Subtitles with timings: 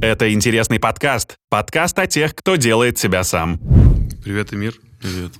[0.00, 1.38] Это интересный подкаст.
[1.48, 3.58] Подкаст о тех, кто делает себя сам.
[4.22, 4.74] Привет, Эмир.
[5.00, 5.32] Привет.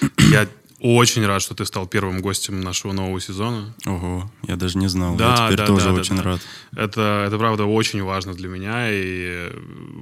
[0.30, 0.46] Я
[0.80, 3.74] очень рад, что ты стал первым гостем нашего нового сезона.
[3.86, 5.16] Ого, я даже не знал.
[5.16, 6.22] Да, я теперь да, тоже да, очень да.
[6.22, 6.40] рад.
[6.76, 9.50] Это, это правда очень важно для меня, и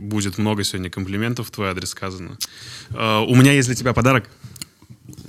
[0.01, 2.37] будет много сегодня комплиментов в твой адрес сказано.
[2.91, 4.29] Э, У меня есть для тебя подарок.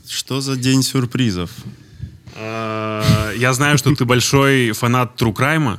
[0.06, 1.52] Что за день сюрпризов?
[2.36, 5.78] Э, Я знаю, что ты большой фанат True Crime.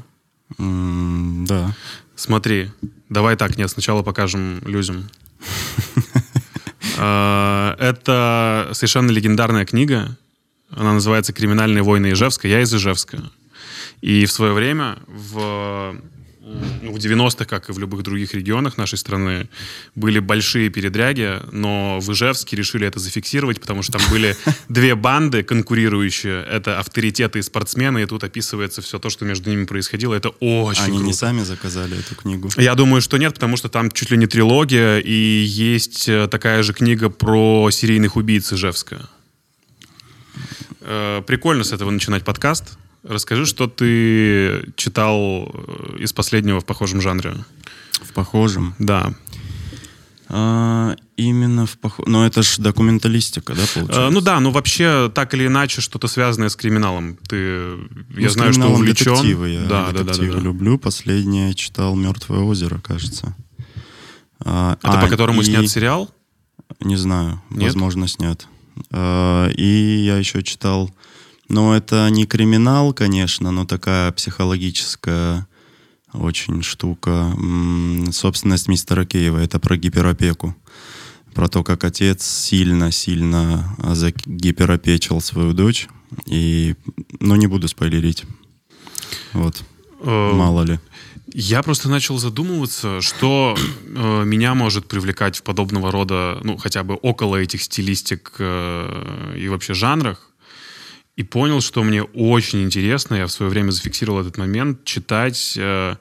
[1.46, 1.74] Да.
[2.18, 2.68] Смотри,
[3.08, 5.09] давай так, нет, сначала покажем людям.
[7.00, 10.16] Э, Это совершенно легендарная книга.
[10.70, 12.48] Она называется «Криминальные войны Ижевска».
[12.48, 13.23] Я из Ижевска.
[14.00, 15.95] И в свое время, в,
[16.83, 19.48] в 90-х, как и в любых других регионах нашей страны,
[19.95, 24.37] были большие передряги, но в Ижевске решили это зафиксировать, потому что там были
[24.69, 26.45] две банды конкурирующие.
[26.45, 30.15] Это авторитеты и спортсмены, и тут описывается все то, что между ними происходило.
[30.15, 31.16] Это очень Они не круто.
[31.19, 32.51] сами заказали эту книгу.
[32.57, 35.12] Я думаю, что нет, потому что там чуть ли не трилогия, и
[35.45, 39.09] есть э, такая же книга про серийных убийц Ижевска.
[40.80, 42.79] Э, Прикольно с этого начинать подкаст.
[43.09, 47.34] Расскажи, что ты читал э, из последнего в похожем жанре.
[48.02, 48.74] В похожем.
[48.78, 49.15] Да.
[50.30, 52.12] А, именно в похожем.
[52.12, 54.10] Но это ж документалистика, да, Э, получается?
[54.10, 57.16] Ну да, ну вообще так или иначе что-то связанное с криминалом.
[57.28, 57.76] Ты, я
[58.10, 59.15] Ну, с знаю, что увлечен.
[59.15, 60.45] Детективы я да, да, да, детективы да, да.
[60.45, 60.78] люблю.
[60.78, 63.34] Последнее читал «Мертвое озеро», кажется.
[64.41, 66.10] А, Это а, по которому и- снят сериал?
[66.81, 67.62] Не знаю, Нет?
[67.72, 68.47] возможно, снят.
[68.91, 70.94] А, И я еще читал,
[71.49, 75.47] ну, это не криминал, конечно, но такая психологическая
[76.12, 77.34] очень штука.
[78.12, 80.56] Собственность мистера Киева, это про гиперопеку.
[81.34, 85.88] Про то, как отец сильно-сильно загиперопечил свою дочь.
[86.27, 86.75] И,
[87.21, 88.25] ну, не буду спойлерить.
[89.33, 89.62] Вот,
[90.00, 90.78] Э, мало ли.
[91.34, 96.94] Я просто начал задумываться, что э, меня может привлекать в подобного рода, ну, хотя бы
[96.94, 100.28] около этих стилистик э, и вообще жанрах.
[101.19, 105.97] И понял, что мне очень интересно, я в свое время зафиксировал этот момент, читать э,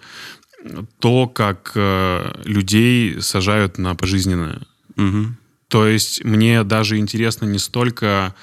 [1.00, 4.62] то, как э, людей сажают на пожизненное.
[4.96, 5.38] Мгм.
[5.70, 8.36] То есть мне даже интересно не столько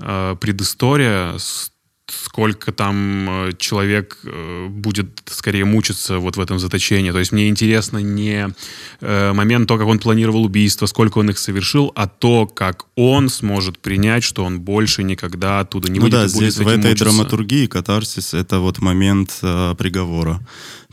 [0.00, 1.70] э, предыстория, с-
[2.08, 7.10] сколько там э, человек э, будет скорее мучиться вот в этом заточении.
[7.10, 8.54] То есть мне интересно не
[9.00, 13.28] э, момент то, как он планировал убийство, сколько он их совершил, а то, как он
[13.28, 16.68] сможет принять, что он больше никогда оттуда не Ну выйдет да, и будет здесь в
[16.68, 17.04] этой мучиться.
[17.04, 20.40] драматургии катарсис— это вот момент э, приговора.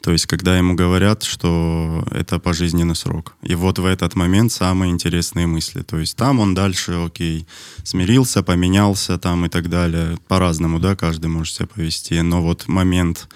[0.03, 3.37] То есть, когда ему говорят, что это пожизненный срок.
[3.41, 5.81] И вот в этот момент самые интересные мысли.
[5.81, 7.47] То есть там он дальше, окей,
[7.85, 10.17] смирился, поменялся там и так далее.
[10.27, 12.19] По-разному, да, каждый может себя повести.
[12.19, 13.29] Но вот момент,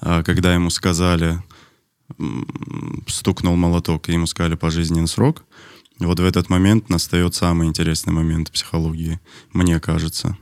[0.00, 1.42] э, когда ему сказали,
[3.06, 5.44] стукнул молоток, и ему сказали пожизненный срок,
[5.98, 9.20] вот в этот момент настает самый интересный момент психологии,
[9.52, 10.38] мне кажется.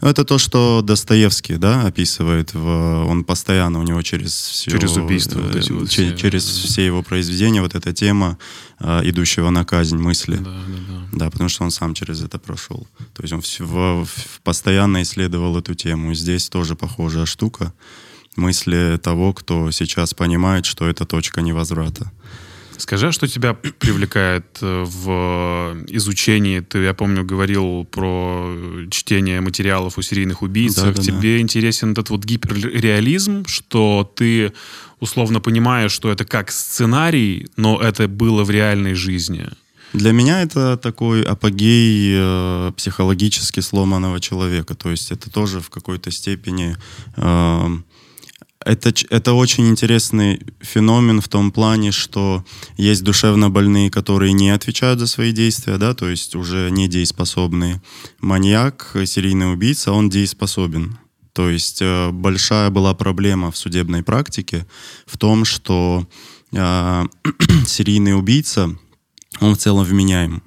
[0.00, 2.54] Ну, Это то, что Достоевский, да, описывает.
[2.54, 6.16] В, он постоянно у него через все, Через убийства вот эти э, вот че- все.
[6.16, 8.38] через все его произведения вот эта тема
[8.80, 10.36] э, идущего на казнь мысли.
[10.36, 10.50] Да, да,
[10.88, 11.08] да.
[11.12, 12.86] Да, потому что он сам через это прошел.
[13.14, 16.12] То есть он вс- в- в- постоянно исследовал эту тему.
[16.12, 17.72] И здесь тоже похожая штука.
[18.36, 22.12] Мысли того, кто сейчас понимает, что это точка невозврата.
[22.78, 26.60] Скажи, а что тебя привлекает э, в изучении?
[26.60, 28.54] Ты, я помню, говорил про
[28.90, 30.84] чтение материалов о серийных убийцах.
[30.84, 31.02] Да-да-да.
[31.02, 34.52] Тебе интересен этот вот гиперреализм, что ты
[35.00, 39.48] условно понимаешь, что это как сценарий, но это было в реальной жизни.
[39.92, 44.74] Для меня это такой апогей э, психологически сломанного человека.
[44.74, 46.76] То есть это тоже в какой-то степени...
[47.16, 47.68] э,
[48.66, 52.44] это, это очень интересный феномен в том плане, что
[52.76, 57.80] есть душевно больные, которые не отвечают за свои действия, да, то есть уже не дееспособные.
[58.18, 60.98] Маньяк, серийный убийца, он дееспособен.
[61.32, 64.66] То есть э, большая была проблема в судебной практике
[65.06, 66.08] в том, что
[66.52, 67.04] э,
[67.66, 68.76] серийный убийца,
[69.40, 70.42] он в целом вменяем.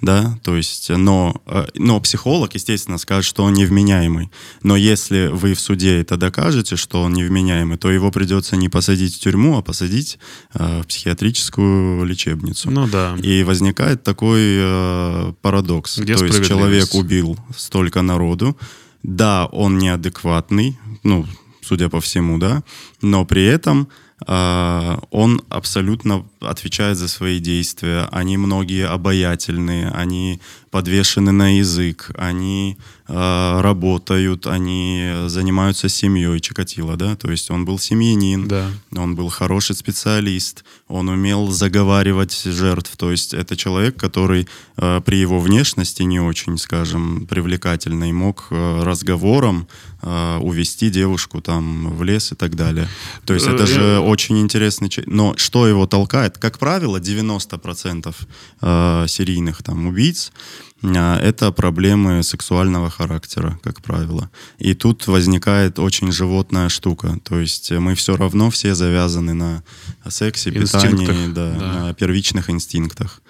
[0.00, 4.30] Да, то есть, но, э, но психолог, естественно, скажет, что он невменяемый.
[4.62, 9.16] Но если вы в суде это докажете, что он невменяемый, то его придется не посадить
[9.16, 10.18] в тюрьму, а посадить
[10.54, 12.70] э, в психиатрическую лечебницу.
[12.70, 13.16] Ну да.
[13.22, 15.98] И возникает такой э, парадокс.
[15.98, 18.56] Где То есть человек убил столько народу.
[19.02, 21.26] Да, он неадекватный, ну,
[21.62, 22.62] судя по всему, да,
[23.00, 28.08] но при этом э, он абсолютно отвечает за свои действия.
[28.12, 30.40] Они многие обаятельные, они
[30.70, 32.78] подвешены на язык, они
[33.08, 38.70] э, работают, они занимаются семьей Чикатило, да, то есть он был семьянин, Да.
[38.96, 44.46] он был хороший специалист, он умел заговаривать жертв, то есть это человек, который
[44.76, 49.66] э, при его внешности не очень, скажем, привлекательный, мог э, разговором
[50.02, 52.88] э, увести девушку там в лес и так далее.
[53.26, 55.12] То есть это Э, же очень интересный человек.
[55.12, 56.38] Но что его толкает?
[56.38, 58.14] Как правило, 90%
[58.60, 60.32] э, серийных там убийц
[60.82, 64.30] это проблемы сексуального характера, как правило.
[64.58, 67.18] И тут возникает очень животная штука.
[67.22, 69.62] То есть мы все равно все завязаны на
[70.08, 71.72] сексе, Инстинктах, питании, да, да.
[71.72, 73.20] на первичных инстинктах.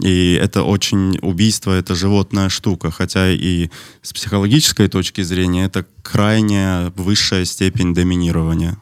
[0.00, 3.68] И это очень убийство, это животная штука, хотя и
[4.00, 8.78] с психологической точки зрения это крайняя высшая степень доминирования.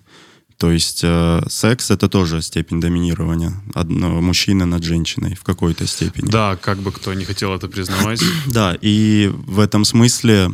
[0.61, 6.31] То есть э, секс это тоже степень доминирования одного мужчины над женщиной в какой-то степени.
[6.31, 8.21] Да, как бы кто не хотел это признавать.
[8.47, 10.51] Да, и в этом смысле,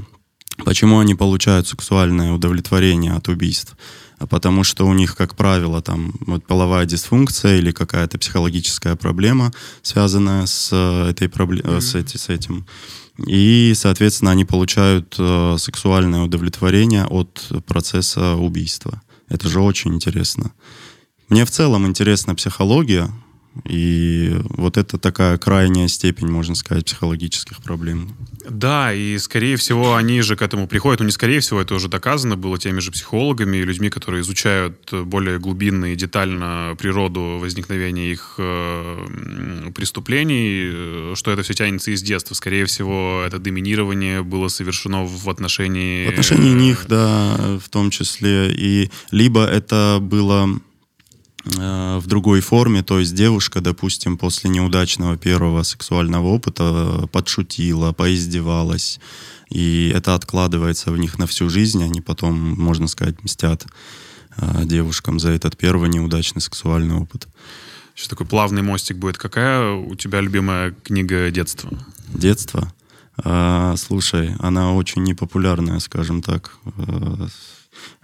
[0.65, 3.77] почему они получают сексуальное удовлетворение от убийств?
[4.19, 9.53] А Потому что у них, как правило, там вот половая дисфункция или какая-то психологическая проблема,
[9.83, 12.65] связанная с э, этой проблемой, с, эти- с этим.
[13.27, 19.03] И, соответственно, они получают э, сексуальное удовлетворение от процесса убийства.
[19.29, 20.53] Это же очень интересно.
[21.29, 23.11] Мне в целом интересна психология,
[23.65, 28.15] и вот это такая крайняя степень, можно сказать, психологических проблем.
[28.49, 31.01] Да, и скорее всего они же к этому приходят.
[31.01, 34.93] Ну, не скорее всего, это уже доказано было теми же психологами и людьми, которые изучают
[34.93, 42.03] более глубинно и детально природу возникновения их э, преступлений, э, что это все тянется из
[42.03, 42.35] детства.
[42.35, 46.07] Скорее всего, это доминирование было совершено в отношении...
[46.07, 48.53] В отношении них, да, в том числе.
[48.53, 50.76] И либо это было э,
[51.47, 58.99] в другой форме, то есть девушка, допустим, после неудачного первого сексуального опыта подшутила, поиздевалась,
[59.49, 63.65] и это откладывается в них на всю жизнь, они потом, можно сказать, мстят
[64.37, 67.29] э, девушкам за этот первый неудачный сексуальный опыт.
[67.95, 69.17] Сейчас такой плавный мостик будет.
[69.17, 71.71] Какая у тебя любимая книга детства?
[72.09, 72.73] Детство.
[73.17, 76.59] А, слушай, она очень непопулярная, скажем так.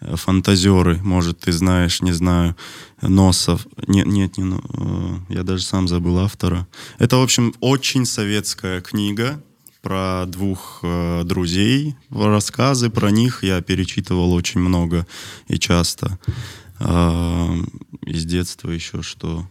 [0.01, 2.57] Э, Фантазеры, может, ты знаешь, не знаю.
[3.01, 3.67] Носов.
[3.87, 4.61] Нет, нет, не, Но-
[5.29, 6.67] э, я даже сам забыл автора.
[6.99, 9.43] Это, в общем, очень советская книга
[9.83, 11.97] про двух э, друзей.
[12.11, 15.07] Рассказы про них я перечитывал очень много
[15.49, 16.19] и часто.
[16.79, 17.55] А,
[18.07, 19.47] из детства еще что?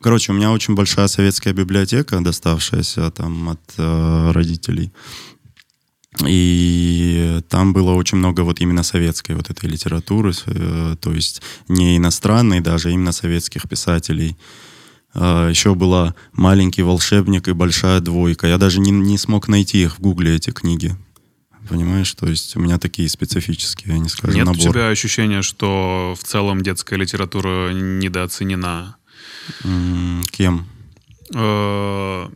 [0.00, 4.92] Короче, у меня очень большая советская библиотека, доставшаяся там от э, родителей.
[6.26, 11.96] И там было очень много вот именно советской вот этой литературы, э, то есть не
[11.96, 14.36] иностранной даже, а именно советских писателей.
[15.14, 18.46] А, Еще была «Маленький волшебник» и «Большая двойка».
[18.46, 20.96] Я даже не, не смог найти их в гугле, эти книги.
[21.68, 22.12] Понимаешь?
[22.14, 24.68] То есть у меня такие специфические, они скажем, Нет набор.
[24.68, 28.96] у тебя ощущения, что в целом детская литература недооценена?
[29.64, 30.66] М, Кем?
[31.34, 31.38] Э,
[32.28, 32.30] в-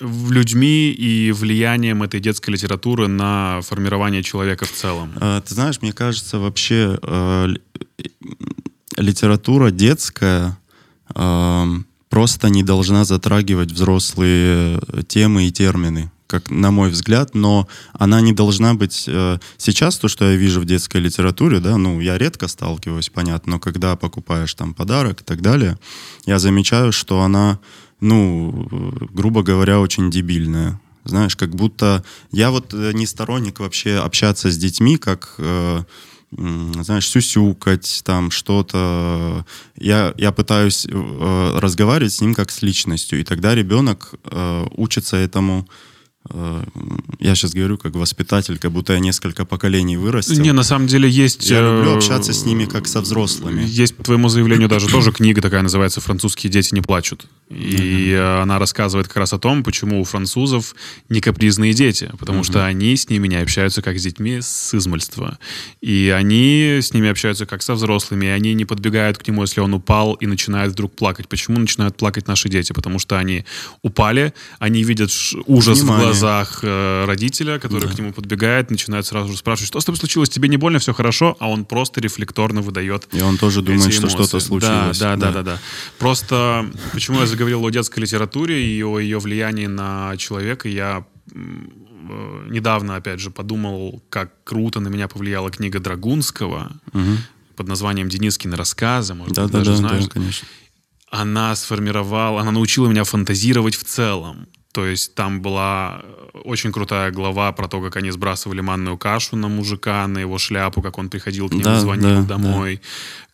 [0.00, 5.12] людьми и влиянием этой детской литературы на формирование человека в целом.
[5.16, 7.60] А, Ты знаешь, мне кажется, вообще э, ли-
[8.96, 10.58] литература детская
[11.14, 11.64] э,
[12.10, 18.32] просто не должна затрагивать взрослые темы и термины, как на мой взгляд, но она не
[18.32, 19.04] должна быть...
[19.06, 23.52] э, Сейчас то, что я вижу в детской литературе, да, ну, я редко сталкиваюсь, понятно,
[23.52, 25.78] но когда покупаешь там подарок и так далее,
[26.26, 27.58] я замечаю, что она,
[28.00, 28.68] ну,
[29.12, 30.80] грубо говоря, очень дебильная.
[31.04, 35.82] Знаешь, как будто я вот э, не сторонник вообще общаться с детьми, как э,
[36.30, 39.46] знаешь, сюсюкать, там что-то.
[39.76, 45.16] Я, я пытаюсь э, разговаривать с ним как с личностью, и тогда ребенок э, учится
[45.16, 45.68] этому.
[47.18, 50.40] Я сейчас говорю как воспитатель, как будто я несколько поколений вырастил.
[50.42, 51.48] Не, на самом деле есть...
[51.48, 53.64] я люблю э, общаться с ними как со взрослыми.
[53.66, 57.26] Есть, по твоему заявлению, даже тоже книга такая называется «Французские дети не плачут».
[57.48, 60.74] И э, она рассказывает как раз о том, почему у французов
[61.08, 65.38] не капризные дети, потому что они с ними не общаются как с детьми с измальства.
[65.80, 69.60] И они с ними общаются как со взрослыми, и они не подбегают к нему, если
[69.60, 71.28] он упал и начинает вдруг плакать.
[71.28, 72.72] Почему начинают плакать наши дети?
[72.72, 73.44] Потому что они
[73.82, 75.10] упали, они видят
[75.46, 76.02] ужас Внимание.
[76.02, 76.15] в глазах
[76.62, 80.48] э, родителя, который к нему подбегает, начинает сразу же спрашивать, что с тобой случилось, тебе
[80.48, 84.08] не больно, все хорошо, а он просто рефлекторно выдает И он тоже думает, эти что
[84.08, 84.38] что-то эмоции.
[84.46, 84.98] случилось.
[84.98, 85.58] Да, да, да, да, да.
[85.98, 91.04] Просто почему я заговорил о детской литературе и о ее влиянии на человека, я
[91.34, 91.38] э,
[92.50, 97.18] недавно, опять же, подумал, как круто на меня повлияла книга Драгунского Мгм.
[97.56, 100.04] под названием «Денискины рассказы», может Да, быть, да, даже да, знаешь.
[100.04, 100.46] да, конечно.
[101.10, 104.46] Она сформировала, она научила меня фантазировать в целом.
[104.76, 106.02] То есть там была
[106.44, 110.82] очень крутая глава про то, как они сбрасывали манную кашу на мужика, на его шляпу,
[110.82, 112.82] как он приходил к ним Да, и звонил да, домой.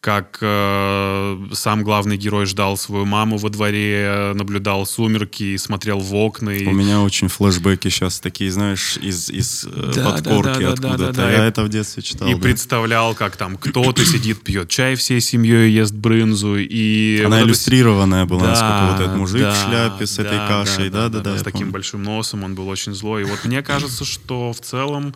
[0.02, 6.50] Как э, сам главный герой ждал свою маму во дворе, наблюдал сумерки, смотрел в окна.
[6.50, 6.66] И...
[6.66, 10.72] У меня очень флешбеки сейчас такие, знаешь, из, из э, Да, подкорки да, да, да,
[10.72, 11.12] откуда-то.
[11.12, 11.30] да, да.
[11.30, 12.26] Я И- это в детстве читал.
[12.26, 12.40] И да.
[12.40, 16.56] представлял, как там кто-то сидит, пьет чай всей семьей, ест брынзу.
[16.58, 20.18] И Она вот это иллюстрированная была, Да, насколько вот этот мужик да, в шляпе с
[20.18, 20.90] этой да, кашей.
[20.90, 21.34] Да-да-да.
[21.36, 21.72] С я таким помню.
[21.74, 23.22] большим носом он был очень злой.
[23.22, 25.14] И вот мне кажется, что в целом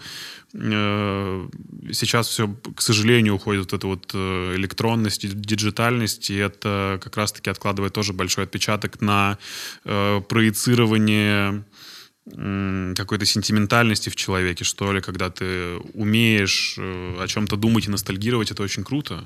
[0.56, 7.50] сейчас все, к сожалению, уходит вот эта вот э, электронность, диджитальность, и это как раз-таки
[7.50, 9.38] откладывает тоже большой отпечаток на
[9.84, 11.64] э, проецирование
[12.96, 18.50] какой-то сентиментальности в человеке, что ли, когда ты умеешь э, о чем-то думать и ностальгировать,
[18.50, 19.24] это очень круто.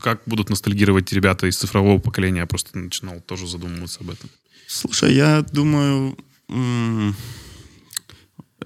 [0.00, 4.28] Как будут ностальгировать ребята из цифрового поколения, я просто начинал тоже задумываться об этом.
[4.66, 6.18] Слушай, я думаю,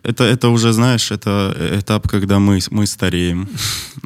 [0.02, 3.48] это, это уже, знаешь, это этап, когда мы, мы стареем.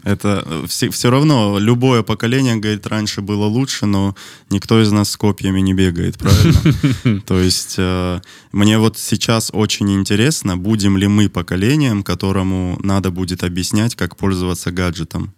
[0.05, 4.15] Это все, все равно, любое поколение, говорит, раньше было лучше, но
[4.51, 7.21] никто из нас с копьями не бегает, правильно?
[7.27, 8.21] То есть э,
[8.53, 14.71] мне вот сейчас очень интересно, будем ли мы поколением, которому надо будет объяснять, как пользоваться
[14.71, 15.35] гаджетом.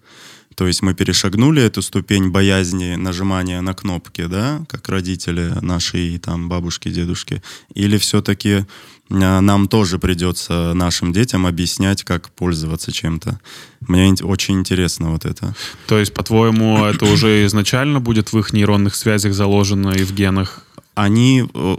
[0.55, 6.49] То есть мы перешагнули эту ступень боязни нажимания на кнопки, да, как родители наши, там,
[6.49, 7.43] бабушки, дедушки,
[7.75, 8.65] или все-таки
[9.09, 13.39] нам тоже придется нашим детям объяснять, как пользоваться чем-то.
[13.87, 15.55] Мне очень интересно вот это.
[15.87, 20.65] То есть, по-твоему, это уже изначально будет в их нейронных связях заложено и в генах?
[20.95, 21.77] Они, э,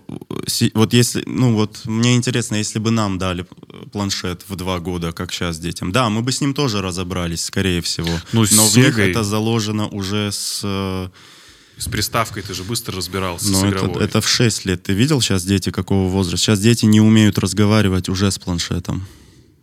[0.73, 3.45] вот если, ну вот, мне интересно, если бы нам дали
[3.93, 7.81] планшет в два года, как сейчас детям, да, мы бы с ним тоже разобрались, скорее
[7.81, 8.09] всего.
[8.33, 11.09] Ну, Но в них Сегой- это заложено уже с...
[11.77, 14.03] С приставкой ты же быстро разбирался, с Но это, игровой.
[14.03, 14.83] это в 6 лет.
[14.83, 16.37] Ты видел сейчас дети какого возраста?
[16.37, 19.05] Сейчас дети не умеют разговаривать уже с планшетом.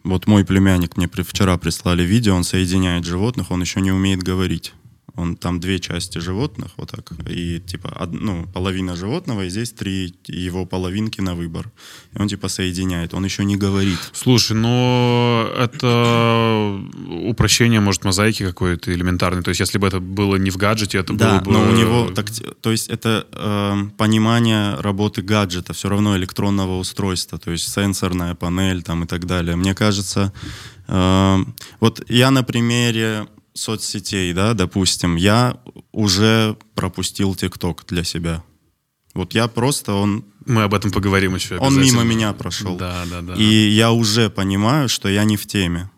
[0.05, 4.73] Вот мой племянник мне вчера прислали видео, он соединяет животных, он еще не умеет говорить.
[5.15, 9.71] Он там две части животных, вот так, и типа од- ну, половина животного, и здесь
[9.73, 11.71] три его половинки на выбор.
[12.15, 13.99] И он типа соединяет, он еще не говорит.
[14.13, 16.81] Слушай, ну это
[17.29, 19.43] упрощение, может, мозаики какой-то элементарный.
[19.43, 21.53] То есть, если бы это было не в гаджете, это Да, было бы...
[21.53, 22.31] но у него, так,
[22.63, 28.83] то есть это э, понимание работы гаджета, все равно электронного устройства, то есть сенсорная панель
[28.83, 29.57] там и так далее.
[29.57, 30.33] Мне кажется,
[30.89, 31.37] э,
[31.81, 35.57] вот я на примере соцсетей, да, допустим, я
[35.93, 38.43] уже пропустил ТикТок для себя.
[39.15, 42.77] Вот я просто, он, Мы об этом поговорим еще он мимо меня прошел.
[42.77, 43.35] Да, да, да.
[43.35, 45.91] И я уже понимаю, что я не в теме.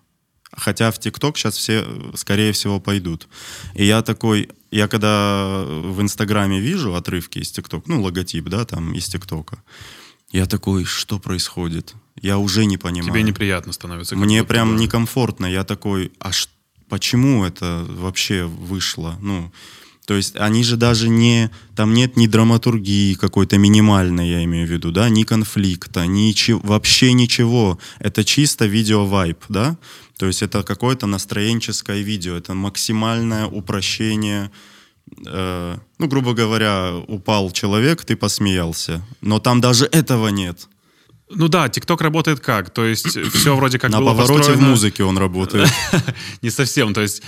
[0.56, 1.84] Хотя в ТикТок сейчас все,
[2.14, 3.28] скорее всего, пойдут.
[3.74, 8.92] И я такой, я когда в Инстаграме вижу отрывки из ТикТок, ну, логотип, да, там,
[8.94, 9.62] из ТикТока,
[10.30, 11.94] я такой, что происходит?
[12.20, 13.12] Я уже не понимаю.
[13.12, 14.16] Тебе неприятно становится.
[14.16, 15.46] Мне прям некомфортно.
[15.46, 16.48] Я такой, а ш-
[16.88, 19.16] почему это вообще вышло?
[19.20, 19.52] Ну,
[20.06, 21.50] то есть они же даже не...
[21.74, 27.12] Там нет ни драматургии какой-то минимальной, я имею в виду, да, ни конфликта, ничего, вообще
[27.12, 27.78] ничего.
[28.00, 29.78] Это чисто видео-вайп, да?
[30.18, 34.50] То есть это какое-то настроенческое видео, это максимальное упрощение
[35.26, 39.02] э, ну, грубо говоря, упал человек, ты посмеялся.
[39.20, 40.68] Но там даже этого нет.
[41.34, 42.70] Ну да, ТикТок работает как?
[42.70, 45.68] То есть все вроде как На было повороте в музыке он работает.
[46.42, 46.94] Не совсем.
[46.94, 47.22] То есть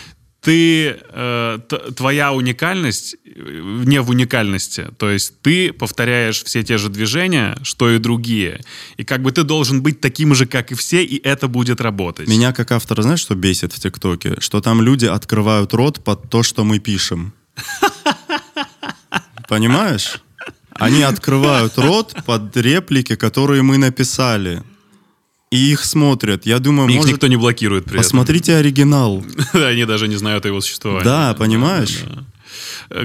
[0.47, 1.59] ты, э,
[1.97, 4.87] твоя уникальность э, не в уникальности.
[4.97, 8.61] То есть ты повторяешь все те же движения, что и другие.
[8.97, 12.29] И как бы ты должен быть таким же, как и все, и это будет работать.
[12.29, 14.37] Меня как автора, знаешь, что бесит в ТикТоке?
[14.39, 17.33] Что там люди открывают рот под то, что мы пишем.
[19.49, 20.21] Понимаешь?
[20.79, 24.63] Они открывают рот под реплики, которые мы написали.
[25.51, 26.45] И их смотрят.
[26.47, 29.23] Я думаю, Их может, никто не блокирует при посмотрите оригинал.
[29.25, 29.63] этом.
[29.67, 31.05] Они даже не знают о его существовании.
[31.05, 32.01] Да, понимаешь?
[32.05, 32.25] да.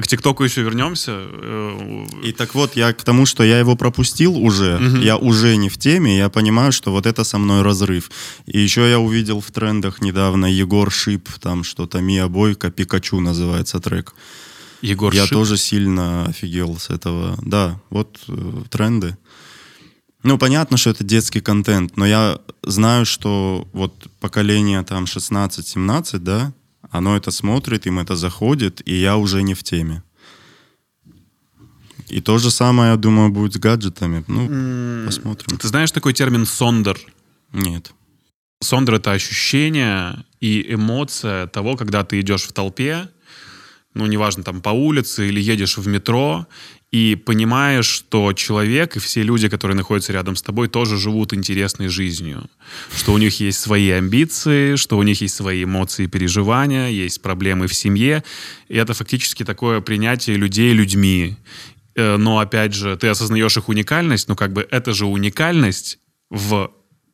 [0.01, 1.11] К ТикТоку еще вернемся.
[1.13, 5.69] Э, И так вот, я к тому, что я его пропустил уже, я уже не
[5.69, 8.09] в теме, я понимаю, что вот это со мной разрыв.
[8.45, 13.79] И еще я увидел в трендах недавно Егор Шип, там что-то Мия Бойко, Пикачу называется
[13.79, 14.13] трек.
[14.81, 15.33] Егор я Шип.
[15.33, 17.37] тоже сильно офигел с этого.
[17.41, 19.17] Да, вот э, тренды.
[20.23, 26.53] Ну, понятно, что это детский контент, но я знаю, что вот поколение там 16-17, да,
[26.91, 30.03] оно это смотрит, им это заходит, и я уже не в теме.
[32.07, 34.23] И то же самое, я думаю, будет с гаджетами.
[34.27, 35.57] Ну, посмотрим.
[35.57, 36.99] Ты знаешь такой термин «сондер»?
[37.53, 37.93] Нет.
[38.59, 43.07] Сондер— это ощущение и эмоция того, когда ты идешь в толпе,
[43.93, 46.47] ну, неважно, там, по улице или едешь в метро,
[46.91, 51.87] и понимаешь, что человек и все люди, которые находятся рядом с тобой, тоже живут интересной
[51.87, 52.49] жизнью.
[52.93, 57.21] Что у них есть свои амбиции, что у них есть свои эмоции и переживания, есть
[57.21, 58.23] проблемы в семье.
[58.67, 61.37] И это фактически такое принятие людей людьми.
[61.95, 65.97] Э, но, опять же, ты осознаешь их уникальность, но как бы это же уникальность
[66.29, 66.71] в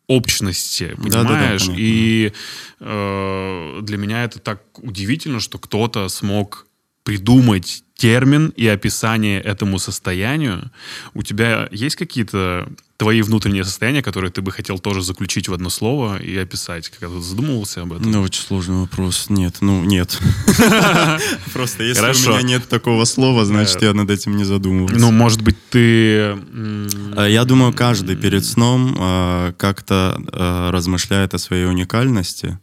[0.07, 1.65] общности, понимаешь?
[1.65, 2.31] Да, да, да, и
[2.79, 6.66] э, для меня это так удивительно, что кто-то смог
[7.07, 10.69] придумать термин и описание этому состоянию.
[11.13, 15.69] У тебя есть какие-то твои внутренние состояния, которые ты бы хотел тоже заключить в одно
[15.69, 16.89] слово и описать?
[16.89, 18.11] Когда ты задумывался об этом?
[18.11, 19.27] Ну, очень сложный вопрос.
[19.29, 20.19] Нет, ну, нет.
[21.53, 24.99] Просто если у меня нет такого слова, значит, я над этим не задумывался.
[24.99, 26.35] Ну, может быть, ты...
[27.15, 32.59] А, я думаю, каждый перед сном а, как-то а, размышляет о своей уникальности,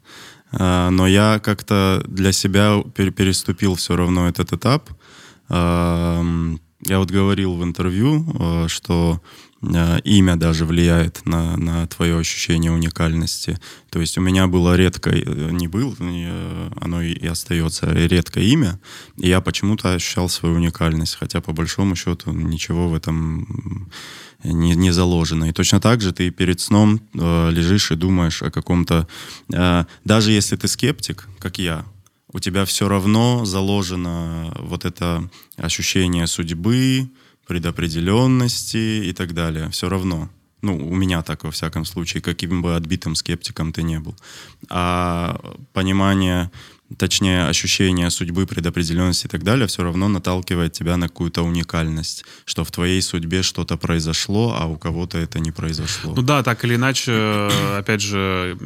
[0.53, 4.91] но я как-то для себя переступил все равно этот этап—
[6.87, 9.23] я вот говорил в интервью, э, что
[9.63, 13.59] э, имя даже влияет на, на твое ощущение уникальности.
[13.91, 15.95] То есть у меня было редкое, э, не было,
[16.79, 18.79] оно и остается редкое имя,
[19.17, 23.91] и я почему-то ощущал свою уникальность, хотя по большому счету ничего в этом
[24.45, 25.47] не, не заложено.
[25.47, 29.09] И точно так же ты перед сном э, лежишь и думаешь о каком-то...
[29.53, 31.85] Э, даже если ты скептик, как я,
[32.33, 37.09] у тебя все равно заложено вот это ощущение судьбы,
[37.47, 39.71] предопределенности и так далее.
[39.71, 40.29] Все равно.
[40.63, 44.17] Ну, у меня так, во всяком случае, каким бы отбитым скептиком ты не был.
[44.71, 45.39] А
[45.73, 46.51] понимание,
[46.99, 52.64] точнее, ощущение судьбы, предопределенности и так далее все равно наталкивает тебя на какую-то уникальность, что
[52.64, 56.14] в твоей судьбе что-то произошло, а у кого-то это не произошло.
[56.14, 58.57] Ну да, так или иначе, опять же,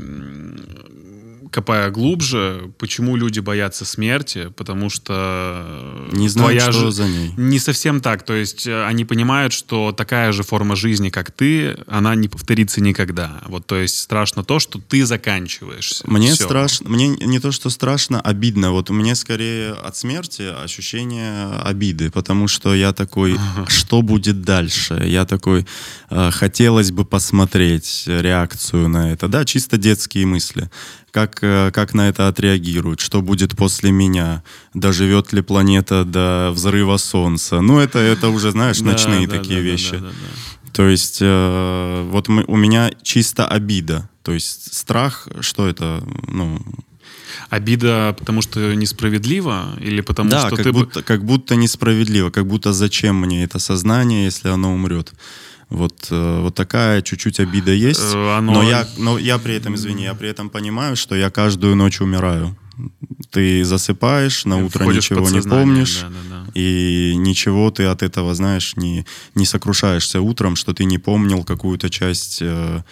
[1.51, 6.93] копая глубже, почему люди боятся смерти, потому что не знаю, что же...
[6.93, 7.33] за ней.
[7.37, 11.77] Не совсем так, то есть э, они понимают, что такая же форма жизни, как ты,
[11.87, 13.43] она не повторится никогда.
[13.47, 16.05] Вот, то есть страшно то, что ты заканчиваешься.
[16.07, 16.45] Мне Все.
[16.45, 18.73] страшно, мне не то, что страшно, обидно.
[18.73, 23.69] Вот у меня скорее от смерти ощущение обиды, потому что я такой, ага.
[23.69, 25.03] что будет дальше?
[25.05, 25.67] Я такой,
[26.11, 30.71] э, хотелось бы посмотреть реакцию на это, да, чисто детские мысли
[31.11, 34.43] как, э, как на это отреагируют, что будет после меня,
[34.75, 37.61] доживет ли планета до взрыва Солнца.
[37.61, 39.93] Ну, это, это уже, знаешь, ночные да, такие да, вещи.
[39.93, 44.09] Да, да, да, То есть э, вот мы, у меня чисто обида.
[44.23, 46.61] То есть страх, что это, ну...
[47.51, 50.73] Обида, потому что несправедливо, или потому да, что как ты...
[50.73, 55.13] Будто, как будто несправедливо, как будто зачем мне это сознание, если оно умрет.
[55.71, 58.15] Вот, э, вот такая чуть-чуть обида есть.
[58.15, 58.55] Э, оно...
[58.55, 62.01] Но, я, но я при этом, извини, я при этом понимаю, что я каждую ночь
[62.01, 62.57] умираю.
[63.31, 66.53] Ты засыпаешь, на утро Входишь ничего не помнишь, да, да, да.
[66.55, 69.05] и ничего ты от этого, знаешь, не,
[69.35, 72.83] не сокрушаешься утром, что ты не помнил какую-то часть э,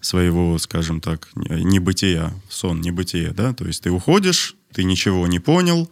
[0.00, 5.90] своего, скажем так, небытия, сон, небытие, да, то есть ты уходишь, ты ничего не понял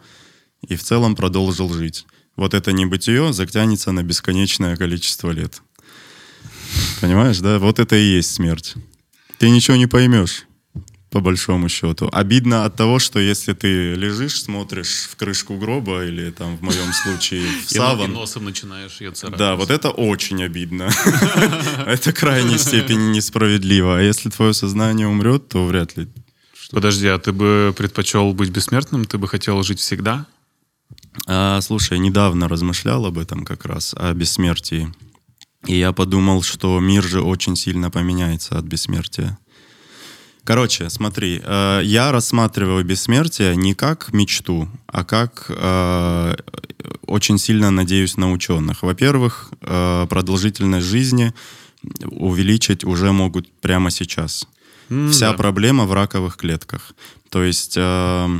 [0.67, 2.05] и в целом продолжил жить.
[2.35, 5.61] Вот это небытие затянется на бесконечное количество лет.
[7.01, 7.59] Понимаешь, да?
[7.59, 8.75] Вот это и есть смерть.
[9.37, 10.45] Ты ничего не поймешь,
[11.09, 12.09] по большому счету.
[12.11, 16.93] Обидно от того, что если ты лежишь, смотришь в крышку гроба или там в моем
[16.93, 18.11] случае в саван.
[18.11, 19.39] И носом начинаешь ее царапать.
[19.39, 20.89] Да, вот это очень обидно.
[21.85, 23.97] Это крайней степени несправедливо.
[23.97, 26.07] А если твое сознание умрет, то вряд ли.
[26.71, 29.05] Подожди, а ты бы предпочел быть бессмертным?
[29.05, 30.25] Ты бы хотел жить всегда?
[31.27, 34.93] А, слушай, недавно размышлял об этом как раз, о бессмертии.
[35.67, 39.37] И я подумал, что мир же очень сильно поменяется от бессмертия.
[40.43, 46.35] Короче, смотри, э, я рассматриваю бессмертие не как мечту, а как э,
[47.05, 48.81] очень сильно надеюсь на ученых.
[48.81, 51.33] Во-первых, э, продолжительность жизни
[52.03, 54.47] увеличить уже могут прямо сейчас.
[54.89, 55.37] Mm, Вся да.
[55.37, 56.93] проблема в раковых клетках.
[57.29, 58.39] То есть, э,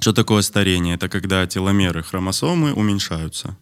[0.00, 0.96] что такое старение?
[0.96, 3.56] Это когда теломеры хромосомы уменьшаются.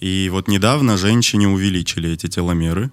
[0.00, 2.90] И вот недавно женщине увеличили эти теломеры,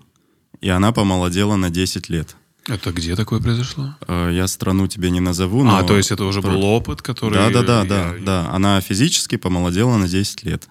[0.61, 2.35] и она помолодела на 10 лет.
[2.67, 3.95] Это где такое произошло?
[4.07, 5.61] Э, я страну тебе не назову.
[5.61, 5.77] А, но...
[5.77, 7.33] А, то есть это уже был опыт, который...
[7.33, 7.85] Да, да, да, я...
[7.85, 8.49] да, да.
[8.51, 10.69] Она физически помолодела на 10 лет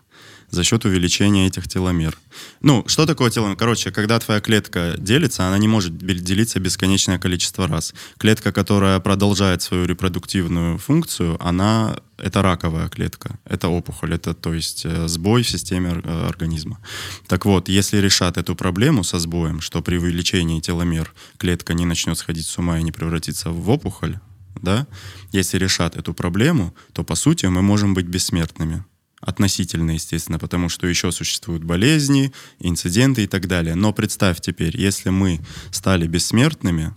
[0.53, 2.17] за счет увеличения этих теломер.
[2.61, 3.57] Ну, что такое теломер?
[3.57, 7.95] Короче, когда твоя клетка делится, она не может делиться бесконечное количество раз.
[8.19, 14.85] Клетка, которая продолжает свою репродуктивную функцию, она это раковая клетка, это опухоль, это то есть
[14.85, 16.79] э, сбой в системе э, организма.
[17.27, 22.19] Так вот, если решат эту проблему со сбоем, что при увеличении теломер клетка не начнет
[22.19, 24.19] сходить с ума и не превратится в опухоль,
[24.61, 24.87] да,
[25.33, 28.85] если решат эту проблему, то по сути мы можем быть бессмертными
[29.23, 33.77] Относительно, естественно, потому что еще существуют болезни, инциденты и так далее.
[33.77, 36.97] Но представь теперь, если мы стали бессмертными,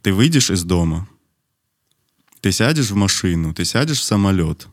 [0.00, 1.06] ты выйдешь из дома,
[2.40, 4.66] ты сядешь в машину, ты сядешь в самолет,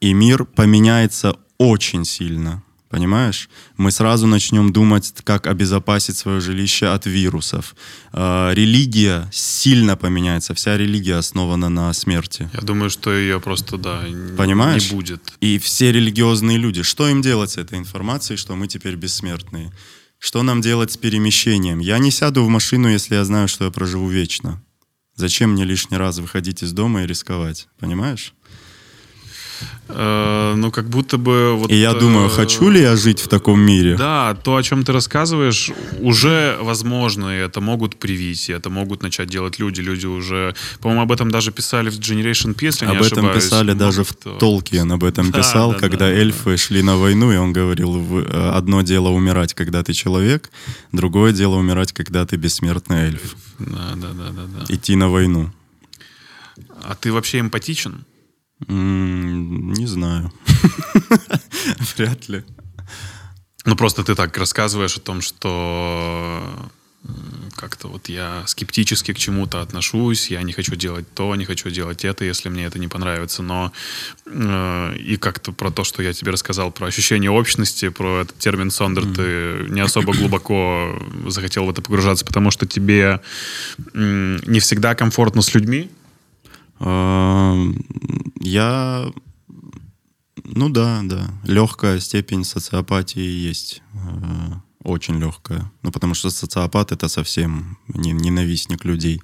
[0.00, 2.62] и мир поменяется очень сильно.
[2.90, 3.48] Понимаешь?
[3.76, 7.76] Мы сразу начнем думать, как обезопасить свое жилище от вирусов.
[8.12, 10.54] Э, религия сильно поменяется.
[10.54, 12.50] Вся религия основана на смерти.
[12.52, 14.02] Я думаю, что ее просто, да,
[14.36, 14.90] Понимаешь?
[14.90, 15.32] не будет.
[15.40, 19.72] И все религиозные люди, что им делать с этой информацией, что мы теперь бессмертные?
[20.18, 21.78] Что нам делать с перемещением?
[21.78, 24.60] Я не сяду в машину, если я знаю, что я проживу вечно.
[25.14, 27.68] Зачем мне лишний раз выходить из дома и рисковать?
[27.78, 28.34] Понимаешь?
[29.88, 31.54] Э, ну, как будто бы...
[31.56, 33.96] Вот, И я думаю, э, хочу ли я жить в таком мире?
[33.96, 35.70] Да, то, о чем ты рассказываешь,
[36.00, 39.80] уже возможно, и это могут привить, и это могут начать делать люди.
[39.80, 43.44] Люди уже, по-моему, об этом даже писали в Generation P, если Об не этом ошибаюсь.
[43.44, 46.56] писали даже в Могут, э, Толкиен об этом Да, писал, да, когда да, да, эльфы
[46.56, 50.50] шли на войну, и он говорил, «В- э, одно дело умирать, когда ты человек,
[50.92, 53.34] другое дело умирать, когда ты бессмертный эльф.
[53.58, 54.74] Да, да, да, да, да.
[54.74, 55.50] Идти на войну.
[56.82, 58.04] А ты вообще эмпатичен?
[58.68, 60.32] Не знаю.
[61.96, 62.44] Вряд ли.
[63.64, 66.70] Ну, просто ты так рассказываешь о том, что
[67.56, 72.04] как-то вот я скептически к чему-то отношусь, я не хочу делать то, не хочу делать
[72.04, 73.72] это, если мне это не понравится, но
[74.26, 78.70] э, и как-то про то, что я тебе рассказал, про ощущение общности, про этот термин
[78.70, 83.20] Сондер, ты не особо глубоко захотел в это погружаться, потому что тебе
[83.94, 85.90] м, не всегда комфортно с людьми,
[88.40, 89.12] Я...
[90.44, 91.30] Ну да, да.
[91.44, 93.82] Легкая степень социопатии есть.
[93.94, 95.70] Э, Очень легкая.
[95.82, 99.20] Ну потому что социопат— это совсем не- ненавистник людей.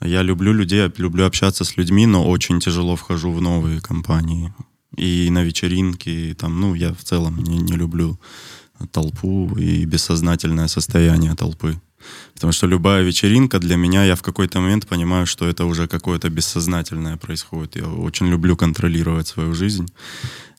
[0.00, 4.52] Я люблю людей, люблю общаться с людьми, но очень тяжело вхожу в новые компании.
[4.96, 8.18] И на вечеринки, и там, ну, я в целом не, не люблю
[8.92, 11.80] толпу и бессознательное состояние толпы.
[12.34, 16.28] Потому что любая вечеринка для меня, я в какой-то момент понимаю, что это уже какое-то
[16.28, 17.76] бессознательное происходит.
[17.76, 19.86] Я очень люблю контролировать свою жизнь.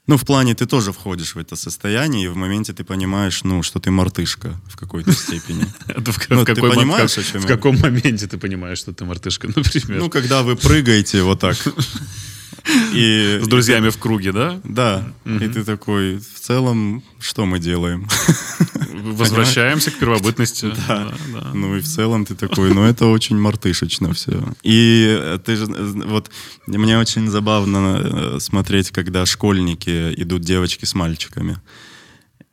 [0.09, 3.61] Ну, в плане ты тоже входишь в это состояние, и в моменте ты понимаешь, ну,
[3.61, 5.65] что ты мартышка в какой-то степени.
[6.29, 9.99] Ну, в ты понимаешь, о чем в каком моменте ты понимаешь, что ты мартышка, например?
[9.99, 11.57] Ну, когда вы прыгаете вот так.
[12.93, 14.59] И с друзьями в круге, да?
[14.63, 18.07] Да, и ты такой, в целом, что мы делаем?
[19.01, 20.69] Возвращаемся к первобытности.
[20.87, 21.11] Да.
[21.33, 21.51] да.
[21.53, 24.43] Ну и в целом ты такой, ну это очень мартышечно все.
[24.63, 26.31] И э, ты же, э, вот,
[26.67, 31.57] мне очень забавно э, смотреть, когда школьники идут девочки с мальчиками.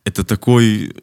[0.05, 0.93] Это такой,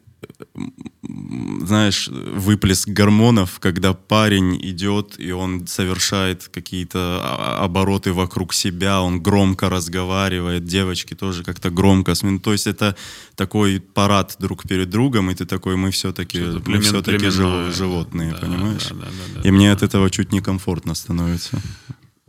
[1.61, 9.21] знаешь, выплеск гормонов, когда парень идет, и он совершает какие-то а- обороты вокруг себя, он
[9.21, 12.13] громко разговаривает, девочки тоже как-то громко.
[12.23, 12.95] ну, То есть это
[13.35, 17.71] такой парад друг перед другом, и ты такой, мы все-таки, племен- все-таки племенное.
[17.71, 18.87] животные, Да, понимаешь?
[18.89, 19.05] да, да,
[19.35, 19.47] да, да.
[19.47, 21.61] и мне от этого чуть некомфортно становится.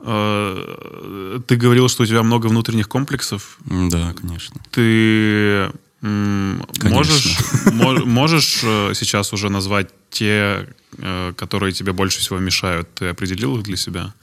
[0.08, 3.58] Э, Ты говорил, что у тебя много внутренних комплексов.
[3.64, 4.60] Да, конечно.
[4.70, 6.90] Ты Конечно.
[6.90, 7.38] можешь,
[7.72, 12.94] мо- можешь э, сейчас уже назвать те, э, которые тебе больше всего мешают?
[12.94, 14.14] Ты определил их для себя?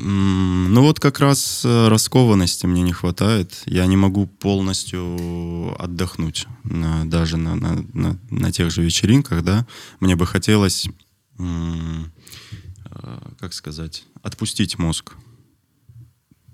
[0.00, 3.62] Ну вот как раз раскованности мне не хватает.
[3.66, 9.66] Я не могу полностью отдохнуть на- даже на, на- на- на тех же вечеринках, да.
[10.00, 10.86] Мне бы хотелось,
[13.38, 15.14] как сказать, отпустить мозг.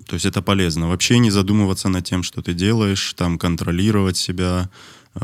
[0.06, 0.88] То есть это полезно.
[0.88, 4.70] Вообще не задумываться над тем, что ты делаешь, там контролировать себя.
[5.14, 5.20] э,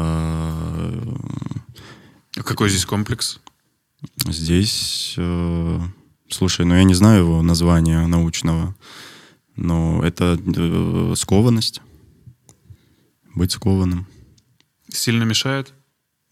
[2.37, 3.41] А Какой здесь комплекс?
[4.27, 5.81] Здесь, э,
[6.31, 8.75] слушай, ну я не знаю его названия научного,
[9.57, 11.83] но это э, скованность.
[13.35, 14.07] Быть скованным.
[14.89, 15.75] Сильно мешает?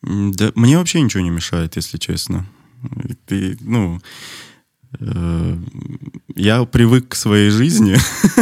[0.02, 2.46] Да, мне вообще ничего не мешает, если честно.
[3.26, 4.00] Ты, ну, э,
[6.34, 7.96] я привык к своей жизни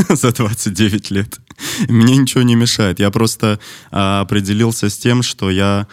[0.15, 1.41] за 29 лет.
[1.89, 3.01] Мне ничего не мешает.
[3.01, 3.59] Я просто
[3.91, 5.87] а, определился с тем, что я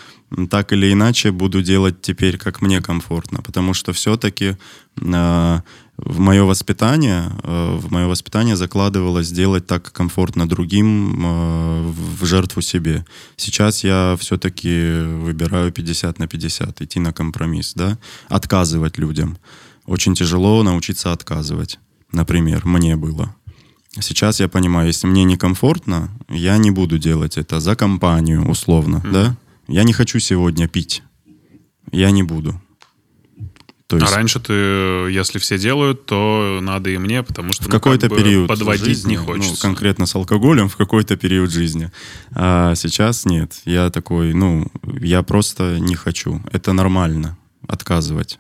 [0.50, 3.42] так или иначе буду делать теперь, как мне комфортно.
[3.42, 4.58] Потому что все-таки
[5.98, 12.62] в мое воспитание, э, в мое воспитание закладывалось сделать так комфортно другим э, в жертву
[12.62, 13.06] себе.
[13.38, 19.38] Сейчас я все-таки выбираю 50 на 50, идти на компромисс, да, отказывать людям.
[19.86, 21.80] Очень тяжело научиться отказывать.
[22.12, 23.36] Например, мне было.
[24.00, 29.36] Сейчас я понимаю, если мне некомфортно, я не буду делать это за компанию, условно, да.
[29.68, 31.04] Я не хочу сегодня пить.
[31.92, 32.60] Я не буду.
[33.88, 37.68] То есть А раньше ты, если все делают, то надо и мне, потому что в
[37.68, 39.62] ну, какой-то как бы период подводить жизни, не ну, хочется.
[39.62, 41.92] конкретно с алкоголем в какой-то период жизни.
[42.32, 43.62] А сейчас нет.
[43.66, 46.42] Я такой, ну, я просто не хочу.
[46.52, 48.40] Это нормально отказывать.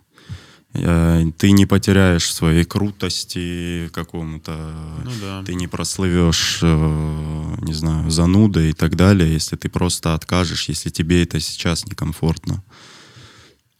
[0.73, 4.73] Э, Ты не потеряешь своей крутости какому-то.
[5.03, 5.43] Ну да.
[5.43, 10.89] Ты не прослывешь, э, не знаю, занудой и так далее, если ты просто откажешь, если
[10.89, 12.63] тебе это сейчас некомфортно.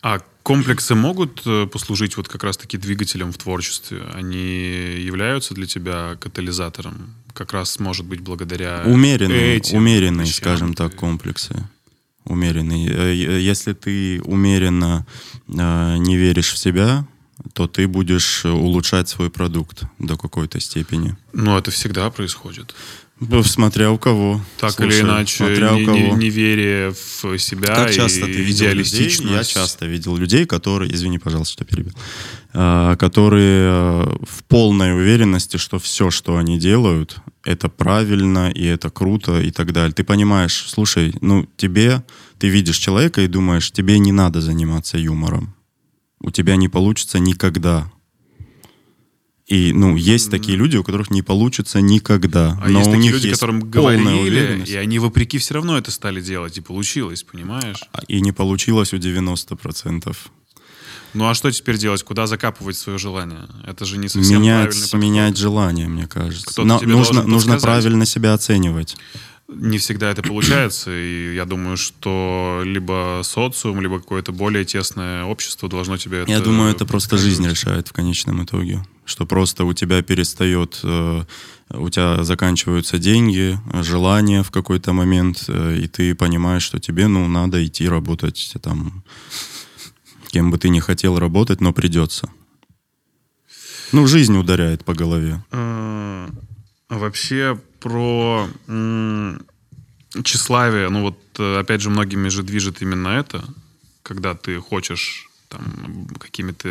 [0.01, 4.03] А комплексы могут э, послужить вот как раз-таки двигателем в творчестве?
[4.13, 4.45] Они
[4.99, 7.15] являются для тебя катализатором?
[7.33, 11.67] Как раз, может быть, благодаря Умеренные, этим умеренные, вещам скажем так, комплексы.
[12.25, 12.89] Умеренные.
[12.89, 15.05] Э, Если ты умеренно
[15.47, 17.05] э, не веришь в себя,
[17.53, 21.15] то ты будешь улучшать свой продукт до какой-то степени.
[21.33, 22.73] Ну, это всегда происходит.
[23.45, 24.41] Смотря у кого.
[24.59, 25.97] Так Слушай, или иначе, смотря у не- кого.
[25.97, 28.55] не- неверие в себя Как часто и ты видел людей?
[28.73, 29.31] идеалистичность.
[29.31, 31.93] Я часто видел людей, которые, извини, пожалуйста, что перебил,
[32.53, 39.41] которые э, в полной уверенности, что все, что они делают, это правильно и это круто
[39.41, 39.93] и так далее.
[39.93, 42.03] Ты понимаешь, слушай, ну тебе,
[42.37, 45.55] ты видишь человека и думаешь, тебе не надо заниматься юмором.
[46.19, 47.91] У тебя не получится никогда.
[49.45, 52.57] И, ну, есть такие люди, у которых не получится никогда.
[52.61, 55.77] А но есть у такие них люди, есть которым говорили, и они вопреки все равно
[55.77, 57.81] это стали делать, и получилось, понимаешь?
[58.07, 60.15] И не получилось у 90%.
[61.13, 62.03] Ну а что теперь делать?
[62.03, 63.47] Куда закапывать свое желание?
[63.65, 65.01] Это же не совсем менять, правильный подход.
[65.01, 66.45] менять желание, мне кажется.
[66.45, 68.95] Кто-то Но тебе нужно, нужно правильно себя оценивать.
[69.49, 75.69] Не всегда это получается, и я думаю, что либо социум, либо какое-то более тесное общество
[75.69, 76.31] должно тебе это...
[76.31, 78.83] Я думаю, это просто жизнь решает в конечном итоге.
[79.05, 81.23] Что просто у тебя перестает, э,
[81.71, 87.27] у тебя заканчиваются деньги, желание в какой-то момент, э, и ты понимаешь, что тебе, ну,
[87.27, 89.03] надо идти работать там,
[90.33, 92.27] кем бы ты не хотел работать, но придется.
[93.91, 95.43] Ну, жизнь ударяет по голове.
[95.51, 96.27] А
[96.89, 98.47] Вообще про
[100.23, 103.43] тщеславие, ну вот э, опять же многими же движет именно это,
[104.03, 106.67] когда ты хочешь там какими-то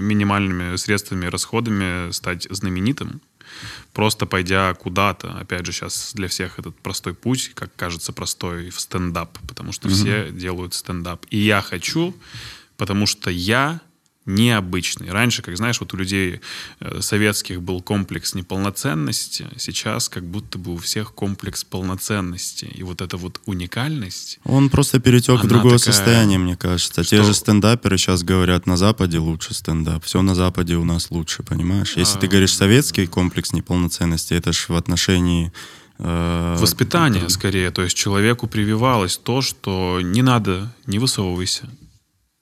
[0.00, 3.20] минимальными средствами, расходами стать знаменитым,
[3.92, 5.38] просто пойдя куда-то.
[5.38, 9.88] Опять же, сейчас для всех этот простой путь, как кажется, простой в стендап, потому что
[9.88, 11.24] все делают стендап.
[11.30, 12.16] И я хочу,
[12.76, 13.80] потому что я
[14.24, 15.10] необычный.
[15.10, 16.40] Раньше, как знаешь, вот у людей
[16.78, 22.66] э, советских был комплекс неполноценности, сейчас как будто бы у всех комплекс полноценности.
[22.66, 27.02] И вот эта вот уникальность, Он просто перетек в другое такая, состояние, мне кажется.
[27.02, 30.04] Те что- же стендаперы сейчас говорят, на Западе лучше стендап.
[30.04, 31.94] Все на Западе у нас лучше, понимаешь?
[31.96, 32.20] Если А.
[32.20, 35.52] ты говоришь советский комплекс неполноценности, это ж в отношении...
[35.98, 37.72] э, воспитание скорее.
[37.72, 41.68] То есть человеку прививалось то, что не надо, не высовывайся.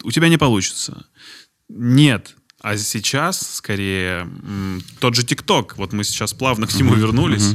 [0.03, 1.07] У тебя не получится.
[1.69, 2.37] Нет.
[2.61, 4.29] А сейчас, скорее,
[4.99, 7.55] тот же ТикТок, вот мы сейчас плавно к нему вернулись.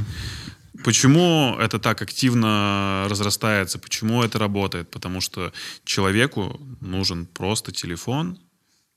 [0.83, 3.79] Почему это так активно разрастается?
[3.79, 4.89] Почему это работает?
[4.91, 5.53] Потому что
[5.83, 8.39] человеку нужен просто телефон,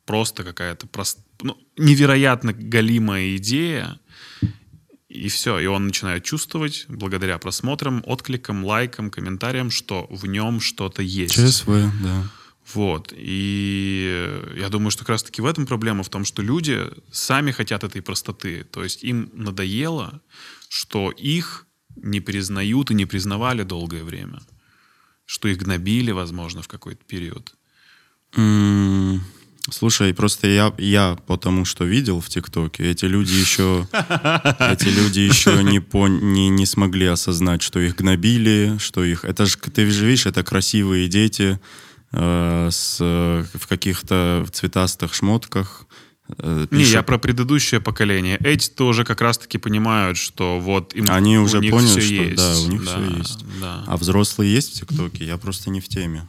[0.04, 1.18] просто какая-то прост...
[1.42, 3.98] ну, невероятно галимая идея,
[5.08, 5.58] и все.
[5.58, 11.34] И он начинает чувствовать, благодаря просмотрам, откликам, лайкам, комментариям, что в нем что-то есть.
[11.34, 12.30] ЧСВ, да.
[12.74, 13.12] Вот.
[13.16, 17.84] И я думаю, что как раз-таки в этом проблема, в том, что люди сами хотят
[17.84, 18.64] этой простоты.
[18.64, 20.20] То есть им надоело,
[20.68, 24.40] что их не признают и не признавали долгое время.
[25.24, 27.54] Что их гнобили, возможно, в какой-то период.
[29.70, 35.62] Слушай, просто я, я потому что видел в ТикТоке, эти люди еще, эти люди еще
[35.62, 39.24] не, пон- не, не смогли осознать, что их гнобили, что их...
[39.24, 41.60] Это же, ты же видишь, это красивые дети
[42.12, 45.84] э, с, в каких-то цветастых шмотках.
[46.38, 48.36] э, Не, пишут- я про предыдущее поколение.
[48.40, 52.36] Эти тоже как раз-таки понимают, что вот им Они у уже них поняли, что есть.
[52.36, 53.44] да, у них Да, все есть.
[53.60, 53.84] Да.
[53.86, 55.24] А взрослые есть в ТикТоке?
[55.24, 56.28] Я просто не в теме.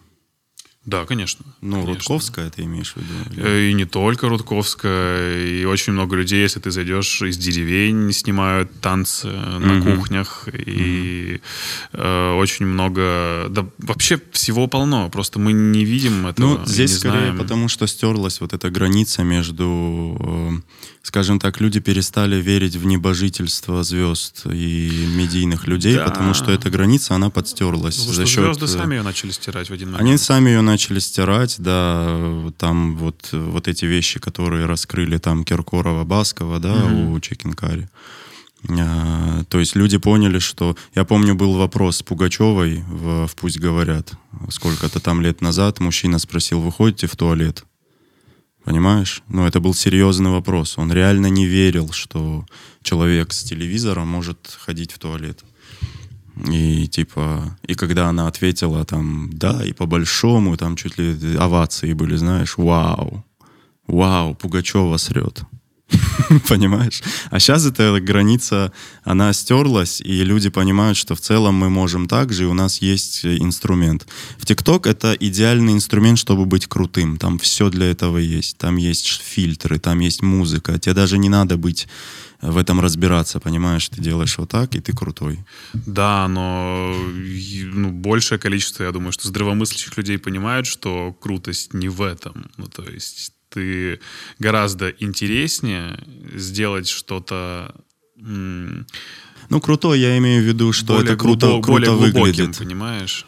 [0.85, 1.45] Да, конечно.
[1.61, 1.93] Ну, конечно.
[1.93, 3.13] Рудковская ты имеешь в виду?
[3.31, 8.11] или- Э, И не только Рудковская, и очень много людей, если ты зайдешь из деревень,
[8.13, 9.95] снимают танцы на Мгм.
[9.97, 11.41] кухнях, и
[11.93, 17.19] э, очень много, да вообще всего полно, просто мы не видим этого, Ну, здесь скорее
[17.19, 17.37] знаем.
[17.37, 20.61] потому, что стерлась вот эта граница между, э,
[21.03, 26.05] скажем так, люди перестали верить в небожительство звезд и медийных людей, Да.
[26.05, 27.97] потому что эта граница, она подстерлась.
[27.97, 30.01] Потому за счет, звезды э, сами ее начали стирать в один момент.
[30.07, 36.03] Они сами ее начали стирать, да, там вот, вот эти вещи, которые раскрыли там Киркорова,
[36.03, 37.13] Баскова, да, Мгм.
[37.13, 37.87] у Чекинкари.
[38.69, 40.75] А, То есть люди поняли, что...
[40.95, 44.13] Я помню, был вопрос с Пугачевой в, в «Пусть говорят».
[44.49, 47.63] Сколько-то там лет назад мужчина спросил, вы ходите в туалет?
[48.65, 49.23] Понимаешь?
[49.29, 50.77] Ну, это был серьезный вопрос.
[50.77, 52.45] Он реально не верил, что
[52.83, 55.43] человек с телевизором может ходить в туалет.
[56.47, 62.15] И типа, и когда она ответила там, да, и по-большому, там чуть ли овации были,
[62.15, 63.25] знаешь, вау,
[63.87, 65.43] вау, Пугачева срет.
[66.47, 67.01] Понимаешь?
[67.31, 68.71] А сейчас эта граница,
[69.03, 72.81] она стерлась, и люди понимают, что в целом мы можем так же, и у нас
[72.81, 74.07] есть инструмент.
[74.37, 77.17] В ТикТок это идеальный инструмент, чтобы быть крутым.
[77.17, 78.57] Там все для этого есть.
[78.57, 80.77] Там есть фильтры, там есть музыка.
[80.79, 81.87] Тебе даже не надо быть
[82.41, 85.39] в этом разбираться, понимаешь, ты делаешь вот так, и ты крутой.
[85.73, 92.01] Да, но ну, большее количество, я думаю, что здравомыслящих людей понимают, что крутость не в
[92.01, 92.49] этом.
[92.55, 93.99] Ну, то есть ты
[94.37, 95.99] гораздо интереснее
[96.33, 97.75] сделать что-то...
[98.15, 102.57] Ну, крутой, я имею в виду, что более это круто, глубок, круто более выглядит.
[102.57, 103.25] понимаешь?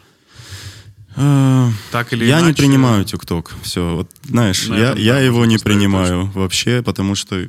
[1.16, 2.46] А, так или я иначе...
[2.46, 3.52] не принимаю ТикТок.
[3.62, 6.40] Все, вот, знаешь, я, я его не принимаю точно.
[6.40, 7.48] вообще, потому что э,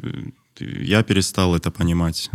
[0.60, 2.30] я перестал это понимать.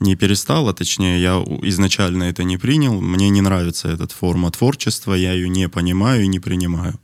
[0.00, 3.00] Не перестал, а точнее, я изначально это не принял.
[3.00, 7.00] Мне не нравится эта форма творчества, я ее не понимаю и не принимаю.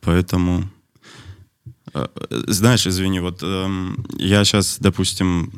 [0.00, 0.81] Поэтому Э,
[2.28, 5.52] знаешь, извини, вот э, я сейчас, допустим,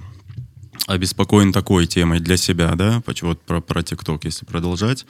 [0.87, 5.07] обеспокоен такой темой для себя, да, вот про, про TikTok, если продолжать.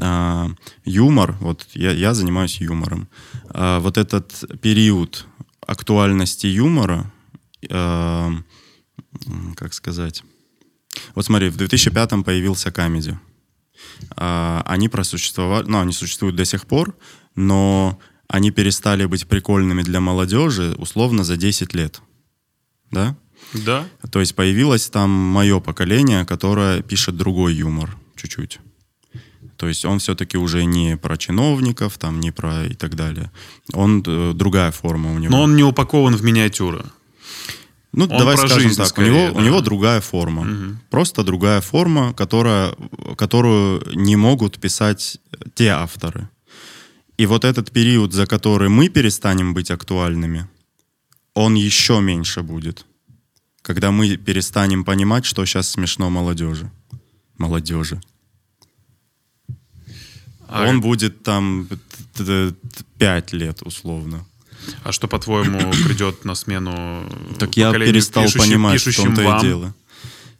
[0.00, 0.50] А,
[0.84, 3.08] юмор, вот я, я занимаюсь юмором.
[3.50, 5.26] А, вот этот период
[5.66, 7.12] актуальности юмора,
[7.70, 8.32] а,
[9.56, 10.24] как сказать,
[11.14, 13.16] вот смотри, в 2005 появился комедий.
[14.16, 16.96] А, они просуществовали, ну, они существуют до сих пор,
[17.34, 17.98] но
[18.32, 22.00] они перестали быть прикольными для молодежи условно за 10 лет.
[22.90, 23.14] Да?
[23.52, 23.84] Да.
[24.10, 28.58] То есть появилось там мое поколение, которое пишет другой юмор чуть-чуть.
[29.58, 33.30] То есть он все-таки уже не про чиновников, там, не про и так далее.
[33.74, 35.30] Он э, другая форма у него.
[35.30, 36.84] Но он не упакован в миниатюры.
[37.92, 39.38] Ну, он давай скажем так, скорее, у, него, да.
[39.38, 40.42] у него другая форма.
[40.42, 40.76] Угу.
[40.90, 42.74] Просто другая форма, которая,
[43.16, 45.18] которую не могут писать
[45.54, 46.28] те авторы.
[47.22, 50.48] И вот этот период, за который мы перестанем быть актуальными,
[51.34, 52.84] он еще меньше будет.
[53.62, 56.68] Когда мы перестанем понимать, что сейчас смешно молодежи.
[57.38, 58.00] Молодежи.
[60.48, 61.68] А он будет там
[62.98, 64.26] пять лет, условно.
[64.82, 67.08] А что, по-твоему, придет на смену
[67.38, 69.74] Так я перестал пишущим, понимать, пишущим в том-то и дело.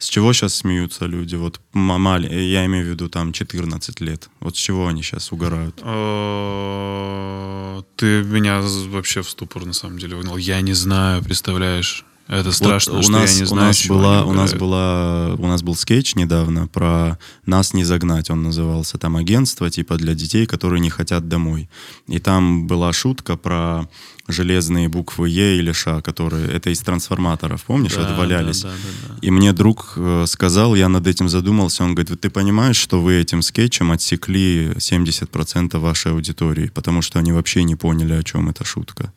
[0.03, 1.37] С чего сейчас смеются люди?
[1.37, 4.29] Вот мали, я имею в виду там 14 лет.
[4.41, 5.79] Вот с чего они сейчас угорают?
[5.81, 10.39] Э, ты меня вообще в ступор на самом деле выгнал.
[10.39, 12.05] Я не знаю, представляешь?
[12.29, 15.35] Это страшно, вот у что нас, я не знаю, у нас была, у нас была,
[15.35, 20.15] у нас был скетч недавно про нас не загнать, он назывался там агентство типа для
[20.15, 21.69] детей, которые не хотят домой.
[22.07, 23.89] И там была шутка про
[24.29, 28.63] железные буквы Е или Ш, которые это из трансформаторов, помнишь, да, отвалялись.
[28.63, 29.19] Да, да, да, да.
[29.21, 33.15] И мне друг э, сказал, я над этим задумался, он говорит, ты понимаешь, что вы
[33.15, 38.65] этим скетчем отсекли 70% вашей аудитории, потому что они вообще не поняли, о чем эта
[38.65, 39.13] шутка.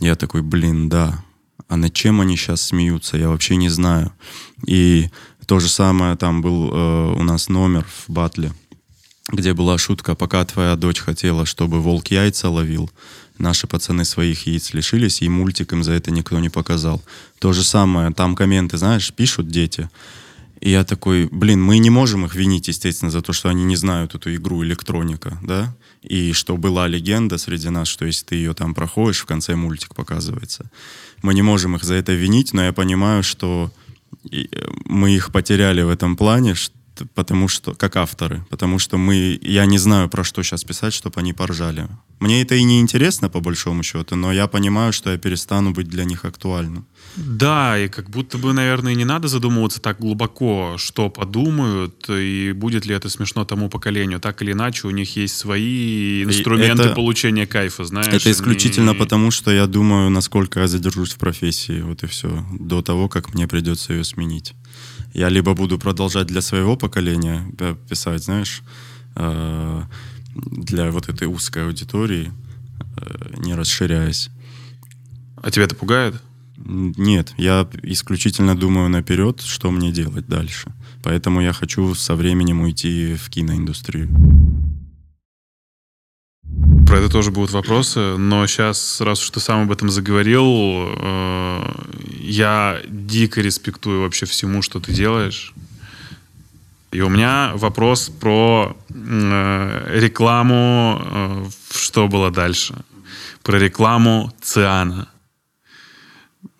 [0.00, 1.24] Я такой, блин, да.
[1.72, 4.12] А над чем они сейчас смеются, я вообще не знаю.
[4.66, 5.08] И
[5.46, 8.52] то же самое, там был э, у нас номер в батле,
[9.28, 12.90] где была шутка, пока твоя дочь хотела, чтобы волк яйца ловил,
[13.38, 17.02] наши пацаны своих яиц лишились, и мультик им за это никто не показал.
[17.38, 19.88] То же самое, там комменты, знаешь, пишут дети.
[20.62, 23.74] И я такой, блин, мы не можем их винить, естественно, за то, что они не
[23.74, 25.74] знают эту игру электроника, да?
[26.02, 29.96] И что была легенда среди нас, что если ты ее там проходишь, в конце мультик
[29.96, 30.70] показывается.
[31.20, 33.72] Мы не можем их за это винить, но я понимаю, что
[34.30, 34.44] э,
[34.84, 36.54] мы их потеряли в этом плане,
[37.14, 41.20] потому что, как авторы, потому что мы, я не знаю, про что сейчас писать, чтобы
[41.20, 41.88] они поржали.
[42.20, 45.88] Мне это и не интересно, по большому счету, но я понимаю, что я перестану быть
[45.88, 46.86] для них актуальным.
[47.16, 52.86] Да, и как будто бы, наверное, не надо задумываться так глубоко, что подумают, и будет
[52.86, 54.20] ли это смешно тому поколению.
[54.20, 58.06] Так или иначе, у них есть свои инструменты это, получения кайфа, знаешь.
[58.06, 58.98] Это исключительно и...
[58.98, 63.34] потому, что я думаю, насколько я задержусь в профессии, вот и все, до того, как
[63.34, 64.54] мне придется ее сменить
[65.12, 67.44] я либо буду продолжать для своего поколения
[67.88, 68.62] писать, знаешь,
[69.16, 69.82] э,
[70.34, 72.32] для вот этой узкой аудитории,
[72.96, 74.30] э, не расширяясь.
[75.36, 76.14] А тебя это пугает?
[76.56, 80.72] Нет, я исключительно думаю наперед, что мне делать дальше.
[81.02, 84.08] Поэтому я хочу со временем уйти в киноиндустрию.
[86.92, 90.44] Про это тоже будут вопросы, но сейчас, раз уж ты сам об этом заговорил,
[90.94, 91.74] э,
[92.20, 95.54] я дико респектую вообще всему, что ты делаешь.
[96.90, 102.74] И у меня вопрос про э, рекламу, э, что было дальше.
[103.42, 105.08] про рекламу Циана.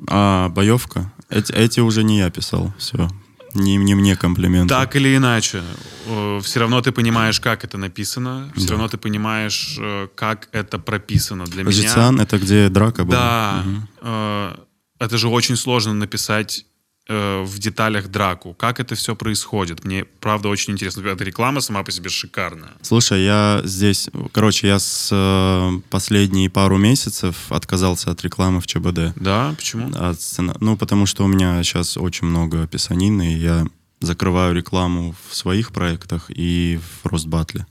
[0.09, 1.13] А боевка?
[1.29, 2.73] Эти, эти уже не я писал.
[2.79, 3.11] Все.
[3.55, 4.69] Не, не мне комплименты.
[4.69, 5.63] Так или иначе,
[6.07, 8.73] э, все равно ты понимаешь, как это написано, все Да.
[8.73, 12.25] равно ты понимаешь, э, как это прописано для Позициан меня.
[12.25, 13.17] это где драка была?
[13.17, 13.65] Да,
[14.01, 14.55] э,
[14.99, 16.65] это же очень сложно написать
[17.09, 18.55] э, в деталях драку.
[18.55, 19.85] Как это все происходит?
[19.85, 21.07] Мне правда очень интересно.
[21.09, 22.73] Эта реклама сама по себе шикарная.
[22.83, 29.15] Слушай, я здесь, короче, я с э, последние пару месяцев отказался от рекламы в ЧБД.
[29.17, 29.91] Да, почему?
[29.95, 33.67] От сцена- Ну, потому что у меня сейчас очень много писанины, и я
[34.01, 37.67] закрываю рекламу в своих проектах и в Росбатле.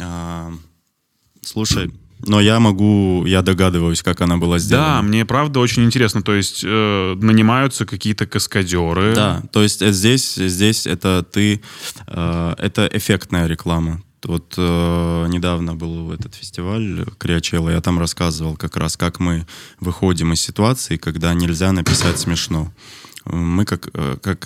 [0.00, 0.52] А,
[1.42, 1.90] слушай,
[2.26, 4.96] но я могу, я догадываюсь, как она была сделана.
[4.96, 6.22] Да, мне правда очень интересно.
[6.22, 9.14] То есть э, нанимаются какие-то каскадеры.
[9.14, 11.60] Да, то есть э, здесь, здесь это ты,
[12.06, 14.02] э, это эффектная реклама.
[14.24, 19.46] Вот э, недавно был этот фестиваль Криачелла, я там рассказывал как раз, как мы
[19.80, 22.70] выходим из ситуации, когда нельзя написать смешно.
[23.24, 24.40] Мы как, э, как,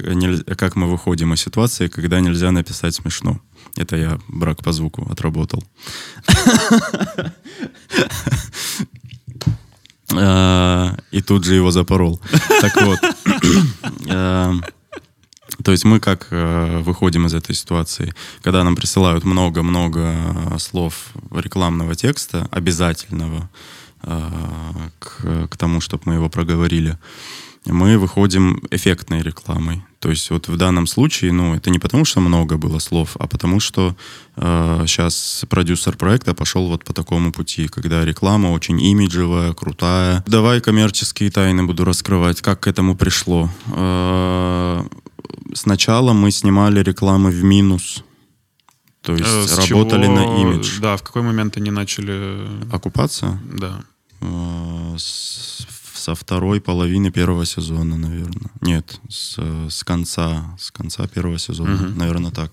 [0.59, 3.41] как мы выходим из ситуации, когда нельзя написать смешно.
[3.77, 5.62] Это я брак по звуку отработал.
[10.12, 12.20] Э, И тут же его запорол.
[12.61, 12.99] Так вот.
[14.09, 14.53] э,
[15.64, 18.12] То есть мы как выходим из этой ситуации,
[18.43, 23.49] когда нам присылают много-много слов рекламного текста, обязательного
[24.01, 26.99] к тому, чтобы мы его проговорили,
[27.67, 29.83] мы выходим эффектной рекламой.
[29.99, 33.27] То есть вот в данном случае, ну, это не потому, что много было слов, а
[33.27, 33.97] потому что
[34.37, 40.23] сейчас продюсер проекта пошел вот по такому пути, когда реклама очень имиджевая, крутая.
[40.27, 43.49] Давай коммерческие тайны буду раскрывать, как к этому пришло.
[43.73, 44.85] Э,
[45.55, 48.03] Сначала мы снимали рекламы в минус,
[49.03, 50.81] то есть Э, с работали чего- на имидж.
[50.81, 52.47] Да, в какой момент они начали...
[52.73, 53.41] Оккупация?
[53.53, 53.81] Да.
[54.21, 55.65] Э, с-
[56.05, 58.51] со второй половины первого сезона, наверное.
[58.61, 59.39] Нет, с,
[59.71, 61.99] с конца, с конца первого сезона, Мгм.
[61.99, 62.53] наверное, так.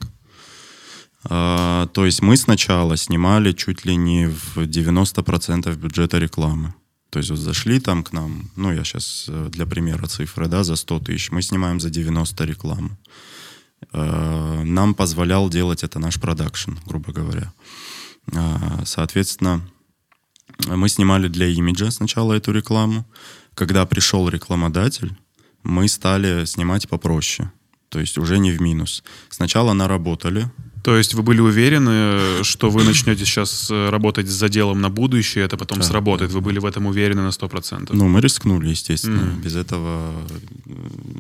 [1.30, 6.74] А, то есть мы сначала снимали чуть ли не в 90% бюджета рекламы.
[7.10, 10.76] То есть вот зашли там к нам, ну я сейчас для примера цифры, да, за
[10.78, 12.90] 100 тысяч, мы снимаем за 90 рекламу.
[13.94, 17.52] Э, Нам позволял делать это наш продакшн, грубо говоря.
[18.34, 19.62] А, Соответственно,
[20.68, 23.04] мы снимали для имиджа сначала эту рекламу.
[23.56, 25.16] Когда пришел рекламодатель,
[25.64, 27.52] мы стали снимать попроще.
[27.90, 29.04] То есть уже не в минус.
[29.30, 30.50] Сначала наработали.
[30.84, 35.46] То есть вы были уверены, что вы начнете сейчас э, работать с заделом на будущее,
[35.46, 36.32] это потом Да, сработает.
[36.32, 37.90] да, Вы были в этом уверены на 100%?
[37.94, 39.22] Ну, мы рискнули, естественно.
[39.22, 39.42] Мгм.
[39.42, 40.12] Без этого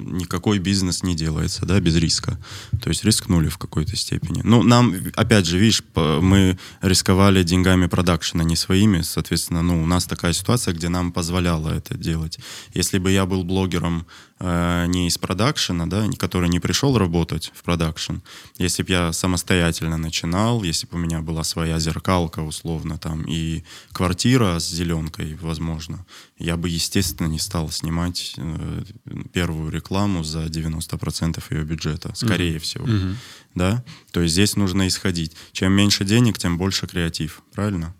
[0.05, 2.38] никакой бизнес не делается, да, без риска.
[2.82, 4.41] То есть рискнули в какой-то степени.
[4.43, 9.01] Ну, нам, опять же, видишь, мы рисковали деньгами продакшена, не своими.
[9.01, 12.39] Соответственно, ну, у нас такая ситуация, где нам позволяло это делать.
[12.74, 14.05] Если бы я был блогером
[14.42, 18.16] э, не из продакшена, да, который не пришел работать в продакшн,
[18.58, 23.64] если бы я самостоятельно начинал, если бы у меня была своя зеркалка, условно, там, и
[23.94, 26.06] квартира с зеленкой, возможно,
[26.38, 28.84] я бы, естественно, не стал снимать э,
[29.32, 32.88] первую рекламу за 90% ее бюджета, скорее всего.
[32.88, 33.18] Мгм.
[33.56, 33.84] Да?
[34.12, 35.36] То есть здесь нужно исходить.
[35.52, 37.44] Чем меньше денег, тем больше креатив.
[37.54, 37.94] Правильно?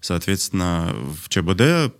[0.00, 1.90] Соответственно, в ЧБД э,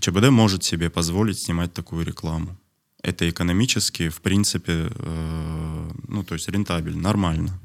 [0.00, 2.58] ЧБД может себе позволить снимать такую рекламу.
[3.04, 7.60] Это экономически, в принципе, э, ну, то есть рентабельно, нормально.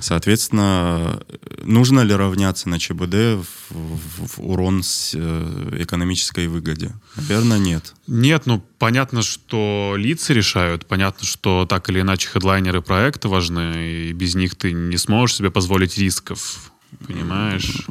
[0.00, 1.22] Соответственно,
[1.62, 6.92] нужно ли равняться на ЧБД в, в- в урон с э, экономической выгоде?
[7.16, 7.94] Наверное, нет.
[8.06, 14.12] Нет, ну понятно, что лица решают, понятно, что так или иначе хедлайнеры проекта важны, и
[14.12, 16.72] без них ты не сможешь себе позволить рисков,
[17.06, 17.86] понимаешь?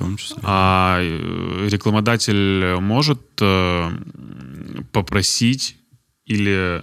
[0.00, 0.38] Том числе.
[0.42, 3.90] А э, рекламодатель может э,
[4.92, 5.76] попросить
[6.26, 6.82] или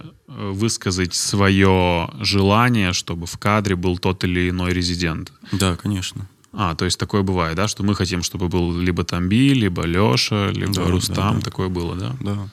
[0.52, 5.32] высказать свое желание, чтобы в кадре был тот или иной резидент.
[5.52, 6.28] Да, конечно.
[6.52, 10.50] А, то есть такое бывает, да, что мы хотим, чтобы был либо Тамби, либо Леша,
[10.50, 11.40] либо Да, Рустам, да, да.
[11.40, 12.16] такое было, да?
[12.20, 12.48] Да.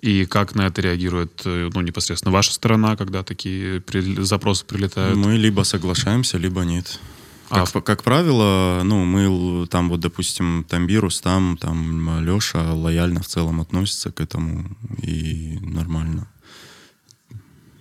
[0.00, 5.16] И как на это реагирует, ну, непосредственно ваша сторона, когда такие при- запросы прилетают?
[5.18, 6.98] Мы либо соглашаемся, либо нет.
[7.50, 13.26] А Как, как правило, ну, мы там вот, допустим, Тамбирус, там, там Леша лояльно в
[13.26, 14.64] целом относится к этому
[15.02, 16.28] и нормально.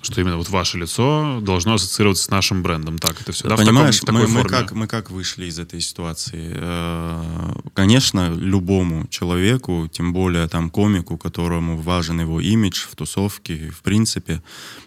[0.02, 2.98] Что именно вот ваше лицо должно ассоциироваться с нашим брендом.
[3.00, 3.56] Так, это все, да?
[3.56, 4.58] в Понимаешь, таком- в мы, такой мы форме?
[4.58, 6.52] как, мы как вышли из этой ситуации?
[6.56, 13.82] Э, Конечно, любому человеку, тем более там комику, которому важен его имидж в тусовке, в
[13.82, 14.42] принципе,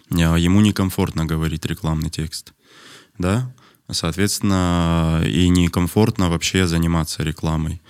[0.09, 2.53] э, ему некомфортно говорить рекламный текст.
[3.19, 3.49] Да?
[3.91, 7.81] Соответственно, и некомфортно вообще заниматься рекламой.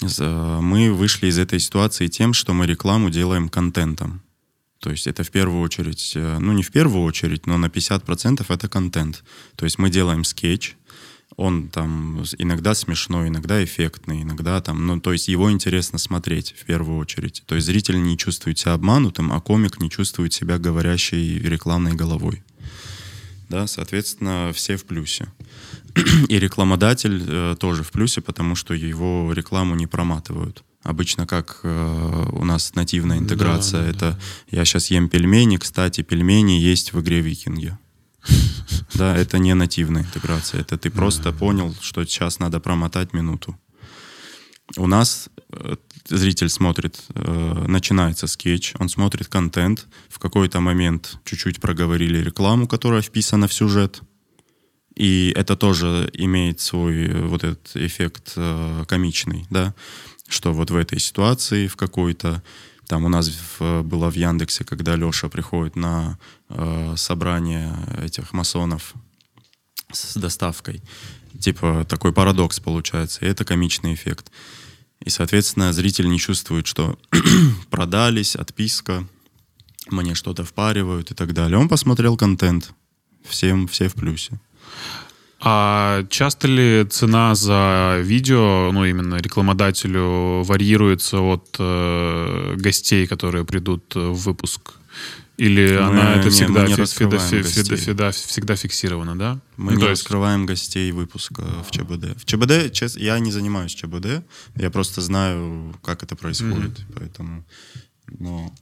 [0.00, 4.22] З- Мы вышли из этой ситуации тем, что мы рекламу делаем контентом.
[4.80, 8.44] То есть это в первую очередь, э, ну не в первую очередь, но на 50%
[8.48, 9.22] это контент.
[9.56, 10.74] То есть мы делаем скетч,
[11.36, 16.64] он там иногда смешной, иногда эффектный, иногда там, ну то есть его интересно смотреть в
[16.64, 17.44] первую очередь.
[17.46, 22.42] То есть зритель не чувствует себя обманутым, а комик не чувствует себя говорящей рекламной головой.
[23.52, 25.26] Да, соответственно, все в плюсе.
[26.30, 30.64] И рекламодатель э, тоже в плюсе, потому что его рекламу не проматывают.
[30.82, 36.52] Обычно как э, у нас нативная интеграция, да, это я сейчас ем пельмени, кстати, пельмени
[36.52, 37.76] есть в игре Викинги.
[38.94, 43.58] Да, это не нативная интеграция, это ты просто понял, что сейчас надо промотать минуту.
[44.76, 45.76] У нас э,
[46.08, 53.02] зритель смотрит, э, начинается скетч, он смотрит контент, в какой-то момент чуть-чуть проговорили рекламу, которая
[53.02, 54.00] вписана в сюжет,
[54.94, 58.34] и это тоже имеет свой э, вот этот эффект
[58.88, 59.74] комичный, да,
[60.28, 62.42] что вот в этой ситуации в какой-то,
[62.86, 66.18] там у нас в- было в Яндексе, когда Леша приходит на
[66.48, 68.94] э, собрание этих масонов
[69.92, 70.82] с доставкой,
[71.38, 74.30] типа такой парадокс получается, и это комичный эффект.
[75.04, 76.98] И, соответственно, зритель не чувствует, что
[77.70, 79.06] продались, отписка,
[79.90, 81.58] мне что-то впаривают и так далее.
[81.58, 82.72] Он посмотрел контент,
[83.24, 84.40] всем, все в плюсе.
[85.40, 93.92] А часто ли цена за видео, ну именно рекламодателю, варьируется от э, гостей, которые придут
[93.94, 94.74] в выпуск?
[95.38, 97.76] Или Мы- она это не, всегда, не фи- раскрываем фи- фи- гостей.
[97.76, 99.40] фи- всегда фиксирована, да?
[99.56, 102.16] Мы Ну, не есть- раскрываем гостей выпуска в ЧБД.
[102.20, 104.22] В ЧБД, честно, я не занимаюсь ЧБД,
[104.56, 107.44] я просто знаю, как это происходит, поэтому,
[108.18, 108.52] но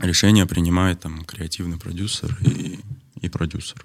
[0.00, 2.78] решение принимает там креативный продюсер и,
[3.20, 3.84] и продюсер.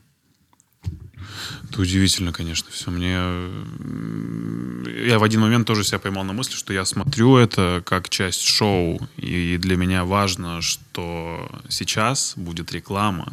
[1.69, 2.91] Это удивительно, конечно, все.
[2.91, 3.15] Мне...
[3.15, 8.09] м, Я в один момент тоже себя поймал на мысли, что я смотрю это как
[8.09, 13.31] часть шоу, и для меня важно, что сейчас будет реклама.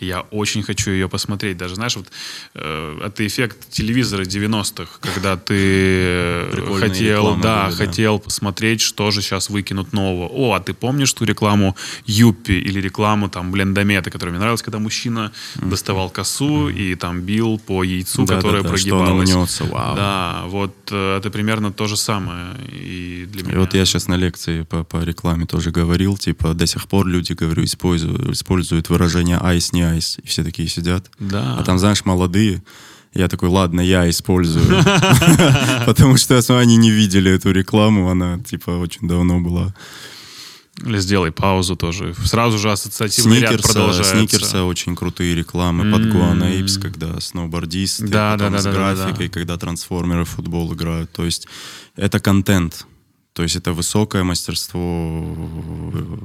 [0.00, 1.56] И Я очень хочу ее посмотреть.
[1.56, 2.08] Даже, знаешь, вот
[2.54, 7.70] э, это эффект телевизора 90-х, когда ты э, Прикольные хотел, да, были, да.
[7.70, 10.28] хотел посмотреть, что же сейчас выкинут нового.
[10.28, 14.78] О, а ты помнишь ту рекламу Юппи или рекламу там Блендомета, которая мне нравилась, когда
[14.78, 19.30] мужчина доставал косу и там бил по яйцу, Да-да-да, которое что оно прогибалось.
[19.30, 19.96] мнется, вау.
[19.96, 22.54] Да, вот э, это примерно то же самое.
[22.70, 23.60] И для И меня...
[23.60, 27.32] вот я сейчас на лекции по, по рекламе тоже говорил, типа, до сих пор люди,
[27.32, 30.18] говорю, используют, используют выражение айс, не айс.
[30.22, 31.10] И все такие сидят.
[31.18, 31.56] Да.
[31.58, 32.62] А там, знаешь, молодые.
[33.14, 34.66] Я такой, ладно, я использую.
[35.86, 39.74] Потому что они не видели эту рекламу, она, типа, очень давно была.
[40.84, 42.14] Или сделай паузу тоже.
[42.24, 44.16] Сразу же ассоциативный ряд Сникерса, продолжается.
[44.16, 48.76] Сникерса очень крутые рекламы под Гуана Эйпс, когда сноубордисты, Да, потом да, с да, да,
[48.76, 49.32] да, графикой, да.
[49.32, 51.10] когда трансформеры в футбол играют.
[51.10, 51.48] То есть
[51.96, 52.86] это контент.
[53.38, 55.24] То есть это высокое мастерство
[55.94, 56.16] э,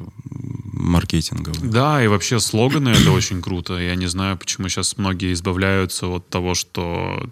[0.73, 1.69] маркетинговое.
[1.69, 3.77] Да, и вообще слоганы это очень круто.
[3.77, 7.29] Я не знаю, почему сейчас многие избавляются от того, что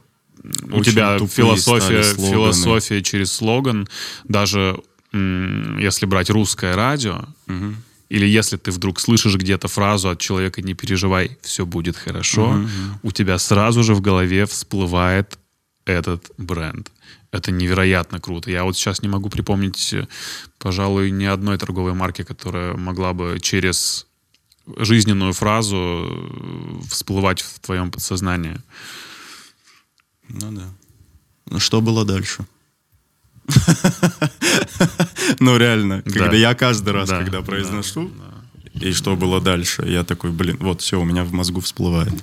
[0.72, 3.88] у Очень тебя философия, философия через слоган.
[4.24, 4.80] Даже
[5.14, 7.26] если брать русское радио,
[8.10, 12.64] или если ты вдруг слышишь где-то фразу от человека «не переживай, все будет хорошо»,
[13.02, 15.40] у тебя сразу же в голове всплывает
[15.92, 16.92] этот бренд.
[17.32, 18.52] Это невероятно круто.
[18.52, 19.96] Я вот сейчас не могу припомнить,
[20.58, 24.08] пожалуй, ни одной торговой марки, которая могла бы через
[24.78, 28.58] жизненную фразу э, всплывать в твоем подсознании.
[30.30, 30.70] Ну да.
[31.50, 32.46] Ну что было дальше?
[35.40, 36.12] Ну реально, Да.
[36.12, 38.12] когда я каждый раз, Да, когда да, произношу,
[38.74, 42.14] и что было дальше, я такой, блин, вот все, у меня в мозгу всплывает.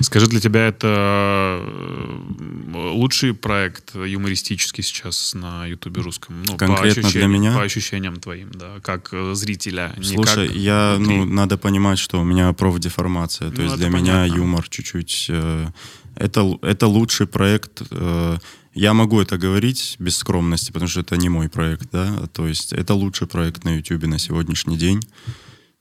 [0.00, 6.42] Скажи, для тебя это э, лучший проект юмористический сейчас на Ютубе русском?
[6.46, 7.54] Ну, по Конкретно для меня?
[7.54, 9.92] По ощущениям твоим, да, как э, зрителя.
[9.98, 11.16] не Слушай, как я, внутри.
[11.16, 13.50] ну, надо понимать, что у меня профдеформация.
[13.50, 14.36] То Ну, есть для меня понятно.
[14.36, 15.26] юмор чуть-чуть...
[15.30, 15.68] э,
[16.14, 17.82] это, это лучший проект.
[17.90, 18.38] э,
[18.74, 22.26] я могу это говорить без скромности, потому что это не мой проект, да.
[22.32, 25.00] То есть это лучший проект на YouTube на сегодняшний день.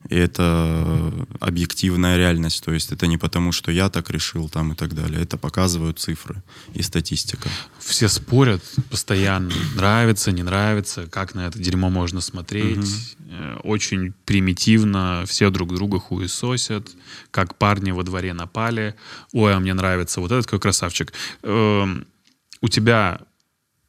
[0.09, 2.63] И это объективная реальность.
[2.63, 5.21] То есть это не потому, что я так решил там и так далее.
[5.21, 6.43] Это показывают цифры
[6.73, 7.49] и статистика.
[7.79, 13.15] Все спорят постоянно, нравится, не нравится, как на это дерьмо можно смотреть.
[13.29, 16.89] Э, Очень примитивно, все друг друга хуесосят,
[17.31, 18.95] как парни во дворе напали.
[19.33, 21.13] Ой, а мне нравится вот этот какой красавчик.
[21.43, 22.05] Эм,
[22.61, 23.19] У тебя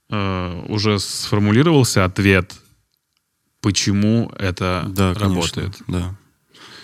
[0.09, 2.55] э, уже сформулировался ответ,
[3.67, 5.75] почему это Да, работает?
[5.77, 5.85] конечно.
[5.89, 6.15] Да.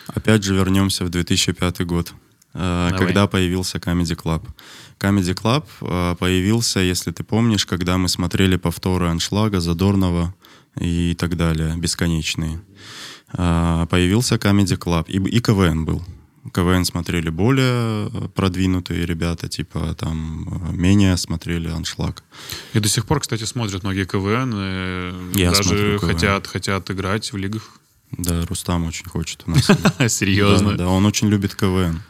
[0.09, 2.13] Опять же вернемся в 2005 год.
[2.55, 2.99] э, Давай.
[2.99, 4.43] когда появился Comedy Club.
[4.99, 10.35] Comedy Club э, появился, если ты помнишь, когда мы смотрели повторы Аншлага, Задорнова
[10.81, 12.61] и так далее, бесконечные.
[13.39, 15.05] Э, Появился Comedy Club.
[15.07, 16.03] И, и КВН был.
[16.53, 22.25] КВН смотрели более э, продвинутые ребята, типа там э, менее смотрели Аншлаг.
[22.73, 24.53] И до сих пор, кстати, смотрят многие КВН.
[24.55, 26.09] э, Я даже КВН.
[26.09, 27.79] хотят, хотят играть в лигах.
[28.11, 29.71] Да, Рустам очень хочет у нас.
[30.13, 30.73] Серьезно.
[30.73, 32.03] Да, да, он очень любит КВН.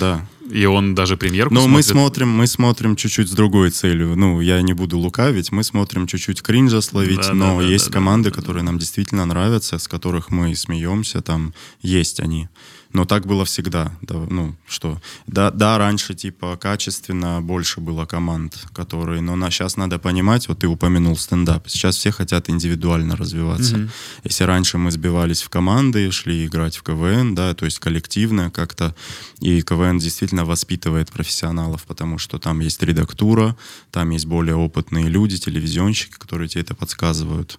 [0.00, 0.26] Да.
[0.50, 1.86] И он даже премьерку Но мы смотрит.
[1.86, 4.16] смотрим, мы смотрим чуть-чуть с другой целью.
[4.16, 7.86] Ну, я не буду лукавить, мы смотрим чуть-чуть кринжа словить, Да, но да, да, есть
[7.86, 12.48] да, команды, да, да, которые нам действительно нравятся, с которых мы смеемся, там есть они.
[12.92, 13.92] Но так было всегда.
[14.02, 15.00] Да, ну, что?
[15.26, 19.22] Да, да, раньше, типа, качественно больше было команд, которые...
[19.22, 21.68] Но на, сейчас надо понимать, вот ты упомянул стендап.
[21.68, 23.88] Сейчас все хотят индивидуально развиваться.
[24.24, 28.94] Если раньше мы сбивались в команды, шли играть в КВН, да, то есть коллективно как-то,
[29.40, 33.56] и КВН действительно воспитывает профессионалов, потому что там есть редактура,
[33.90, 37.58] там есть более опытные люди, телевизионщики, которые тебе это подсказывают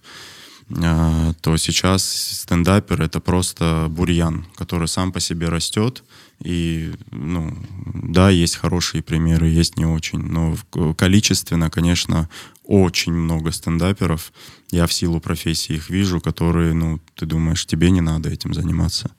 [0.68, 6.04] то сейчас стендапер это просто бурьян, который сам по себе растет.
[6.40, 7.56] И, ну,
[7.94, 10.20] да, есть хорошие примеры, есть не очень.
[10.20, 10.56] Но
[10.96, 12.28] количественно, конечно,
[12.64, 14.32] очень много стендаперов.
[14.70, 19.10] Я в силу профессии их вижу, которые, ну, ты думаешь, тебе не надо этим заниматься.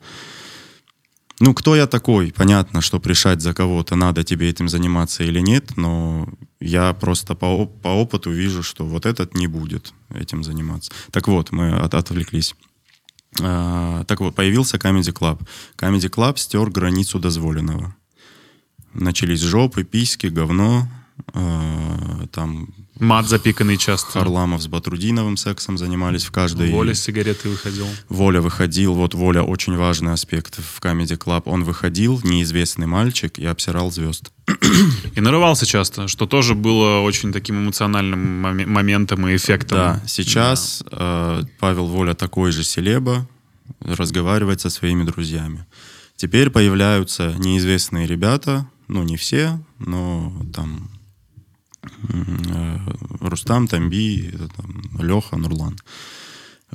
[1.39, 2.31] Ну, кто я такой?
[2.31, 6.29] Понятно, что решать за кого-то, надо тебе этим заниматься или нет, но
[6.61, 10.91] я просто по, по опыту вижу, что вот этот не будет этим заниматься.
[11.11, 12.55] Так вот, мы от- отвлеклись.
[13.41, 15.41] А, так вот, появился Comedy Club.
[15.77, 17.93] Comedy Club стер границу дозволенного.
[18.93, 20.87] Начались жопы, письки, говно.
[21.33, 22.69] а, там
[22.99, 24.11] Мат запиканный часто.
[24.11, 26.71] Харламов с Батрудиновым сексом занимались в каждой...
[26.71, 27.87] Воля с сигаретой выходил.
[28.07, 31.43] Воля выходил, вот Воля очень важный аспект в Comedy Club.
[31.45, 34.31] Он выходил, неизвестный мальчик, и обсирал звезд.
[35.15, 39.77] И нарывался часто, что тоже было очень таким эмоциональным моме- моментом и эффектом.
[39.77, 43.27] Да, сейчас э, Павел Воля такой же селеба,
[43.81, 45.65] разговаривает со своими друзьями.
[46.15, 50.89] Теперь появляются неизвестные ребята, ну не все, но там
[53.19, 55.77] Рустам, Тамби, это там, Леха, Нурлан,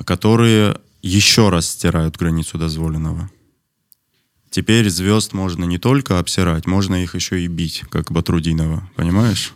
[0.05, 3.29] которые еще раз стирают границу дозволенного.
[4.49, 9.53] Теперь звезд можно не только обсирать, можно их еще и бить, как Батрудинова, понимаешь?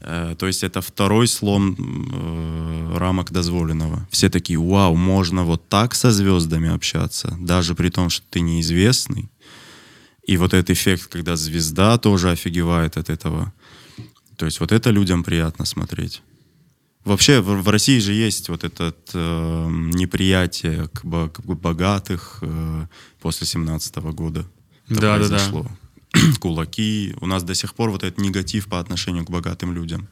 [0.00, 4.06] Э, То есть это второй слом э, рамок дозволенного.
[4.10, 9.30] Все такие, вау, можно вот так со звездами общаться, даже при том, что ты неизвестный.
[10.26, 13.52] И вот этот эффект, когда звезда тоже офигевает от этого.
[14.44, 16.20] То есть вот это людям приятно смотреть.
[17.02, 22.86] Вообще в, в России же есть вот это э, неприятие к, к богатых э,
[23.22, 24.44] после 17 года.
[24.90, 25.28] Это Да, да, да.
[25.28, 25.66] произошло.
[26.40, 27.14] Кулаки.
[27.22, 30.08] У нас до сих пор вот этот негатив по отношению к богатым людям.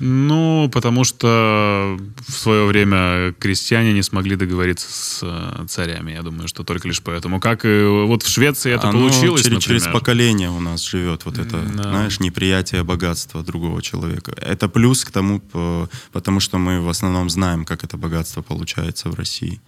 [0.00, 1.98] Ну, потому что
[2.28, 6.12] в свое время крестьяне не смогли договориться с э, царями.
[6.12, 7.40] Я думаю, что только лишь поэтому.
[7.40, 11.38] Как и вот в Швеции это Оно получилось, через, через поколение у нас живет вот
[11.38, 11.82] это, Да.
[11.82, 14.32] знаешь, неприятие богатства другого человека.
[14.40, 19.08] Это плюс к тому, по- потому что мы в основном знаем, как это богатство получается
[19.10, 19.60] в России.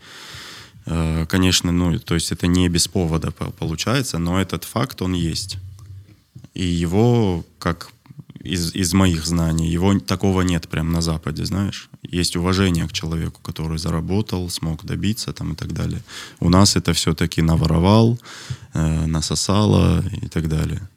[0.87, 5.13] Э, Конечно, ну, то есть это не без повода по- получается, но этот факт, он
[5.15, 5.59] есть.
[6.55, 7.89] И его, как
[8.41, 11.91] из, из моих знаний, его такого нет прям на Западе, знаешь.
[12.03, 16.03] Есть уважение к человеку, который заработал, смог добиться там и так далее.
[16.41, 18.19] У нас это все-таки наворовал,
[18.75, 20.89] э, насосало и так далее.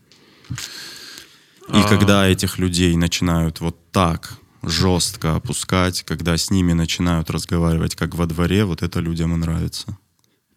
[1.70, 1.88] И А.
[1.88, 8.26] когда этих людей начинают вот так жестко опускать, когда с ними начинают разговаривать как во
[8.26, 9.98] дворе, вот это людям и нравится.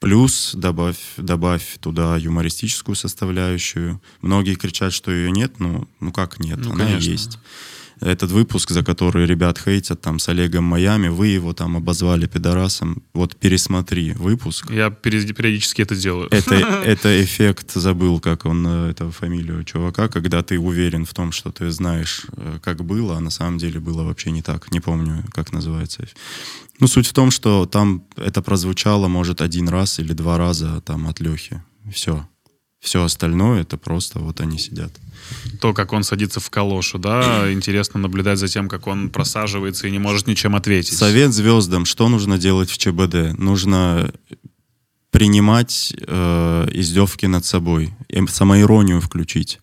[0.00, 4.00] Плюс добавь, добавь туда юмористическую составляющую.
[4.20, 7.10] Многие кричат, что ее нет, ну, ну как нет, Ну, она конечно.
[7.10, 7.38] есть.
[8.00, 13.02] Этот выпуск, за который ребят хейтят там с Олегом Майами, вы его там обозвали пидорасом.
[13.14, 14.70] Вот пересмотри выпуск.
[14.70, 16.28] Я периодически это делаю.
[16.30, 21.32] Это, это эффект, забыл, как он, э, это фамилию чувака, когда ты уверен в том,
[21.32, 24.70] что ты знаешь, э, как было, а на самом деле было вообще не так.
[24.72, 26.06] Не помню, как называется.
[26.80, 31.06] Ну, суть в том, что там это прозвучало, может, один раз или два раза там
[31.06, 31.62] от Лехи.
[31.90, 32.28] Все.
[32.86, 34.92] Все остальное, это просто вот они сидят.
[35.60, 39.90] То, как он садится в калошу, да, интересно наблюдать за тем, как он просаживается и
[39.90, 40.96] не может ничем ответить.
[40.96, 43.36] Совет звездам, что нужно делать в ЧБД?
[43.36, 44.12] Нужно
[45.10, 49.58] принимать э, издевки над собой, эм, самоиронию включить.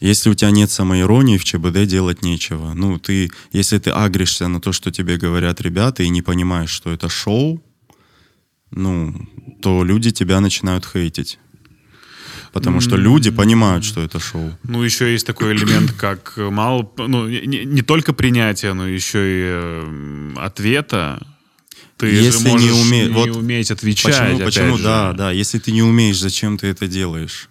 [0.00, 2.72] Если у тебя нет самоиронии, в ЧБД делать нечего.
[2.72, 6.90] Ну, ты, если ты агришься на то, что тебе говорят ребята, и не понимаешь, что
[6.90, 7.62] это шоу,
[8.74, 9.14] ну,
[9.62, 11.38] то люди тебя начинают хейтить.
[12.52, 14.52] Потому что люди понимают, что это шоу.
[14.62, 19.42] Ну, еще есть такой элемент, как мало, ну, не, не только принятия, но еще и
[19.46, 21.26] э, ответа.
[21.96, 24.32] Ты Если же можешь не уме- не вот уметь отвечать.
[24.32, 24.44] Почему?
[24.44, 24.76] Почему?
[24.76, 24.84] же.
[24.84, 25.32] Да, да.
[25.32, 27.48] Если ты не умеешь, зачем ты это делаешь?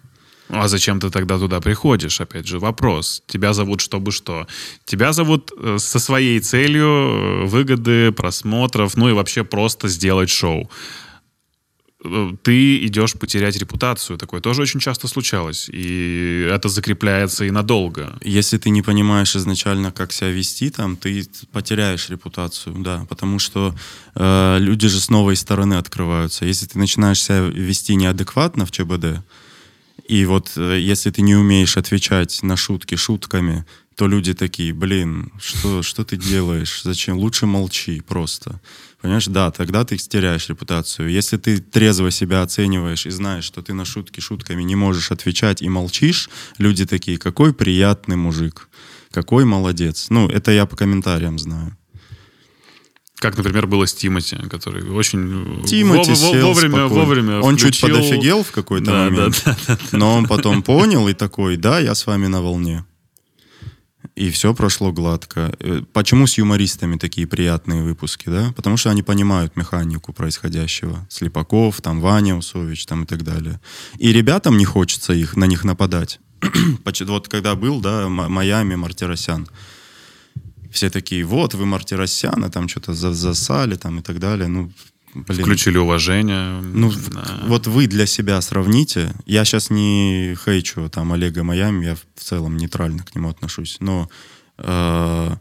[0.48, 2.20] А зачем ты тогда туда приходишь?
[2.20, 3.22] Опять же, вопрос.
[3.26, 4.46] Тебя зовут чтобы что?
[4.84, 10.70] Тебя зовут э, со своей целью э, выгоды, просмотров, ну и вообще просто сделать шоу.
[12.42, 14.18] Ты идешь потерять репутацию.
[14.18, 15.70] Такое тоже очень часто случалось.
[15.72, 18.18] И это закрепляется и надолго.
[18.22, 23.74] Если ты не понимаешь изначально, как себя вести, там ты потеряешь репутацию, да, потому что
[24.14, 26.44] э, люди же с новой стороны открываются.
[26.44, 29.24] Если ты начинаешь себя вести неадекватно в ЧБД,
[30.06, 33.64] и вот э, если ты не умеешь отвечать на шутки шутками,
[33.96, 36.80] то люди такие, блин, что, что ты делаешь?
[36.84, 37.16] Зачем?
[37.18, 38.60] Лучше молчи просто.
[39.00, 41.10] Понимаешь, да, тогда ты теряешь репутацию.
[41.10, 45.62] Если ты трезво себя оцениваешь и знаешь, что ты на шутки шутками не можешь отвечать
[45.62, 46.28] и молчишь,
[46.58, 48.68] люди такие, какой приятный мужик,
[49.10, 50.06] какой молодец.
[50.10, 51.76] Ну, это я по комментариям знаю.
[53.16, 56.88] Как, например, было с Тимати, который очень Тимати во- во- сел вовремя, спокойно.
[57.04, 61.06] вовремя Он чуть включил- подофигел в какой-то Да, момент, да, да, но он потом понял
[61.08, 62.84] и такой, да, я с вами на волне.
[64.16, 65.54] И все прошло гладко.
[65.58, 68.52] Э, Почему с юмористами такие приятные выпуски, да?
[68.54, 71.04] Потому что они понимают механику происходящего.
[71.10, 73.60] Слепаков, там Ваня Усович, там и так далее.
[73.98, 76.20] И ребятам не хочется их, на них нападать.
[77.06, 79.48] Вот когда был, да, Майами, Мартиросян.
[80.70, 84.48] Все такие, вот, вы Мартиросяна, там что-то за- засали, там и так далее.
[84.48, 84.70] Ну,
[85.14, 85.42] блин.
[85.42, 86.60] Включили уважение.
[86.60, 87.40] Ну, Да.
[87.46, 89.14] вот вы для себя сравните.
[89.26, 93.76] Я сейчас не хейчу там Олега Майами, я в целом нейтрально к нему отношусь.
[93.80, 94.08] Но
[94.58, 95.36] э,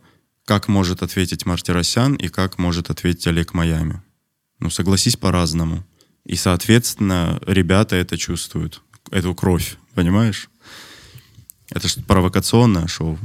[0.46, 4.02] как может ответить Мартиросян и как может ответить Олег Майами?
[4.60, 5.84] Ну, согласись, по-разному.
[6.26, 10.50] И, соответственно, ребята это чувствуют, эту кровь, понимаешь?
[11.70, 13.18] Это же провокационное шоу.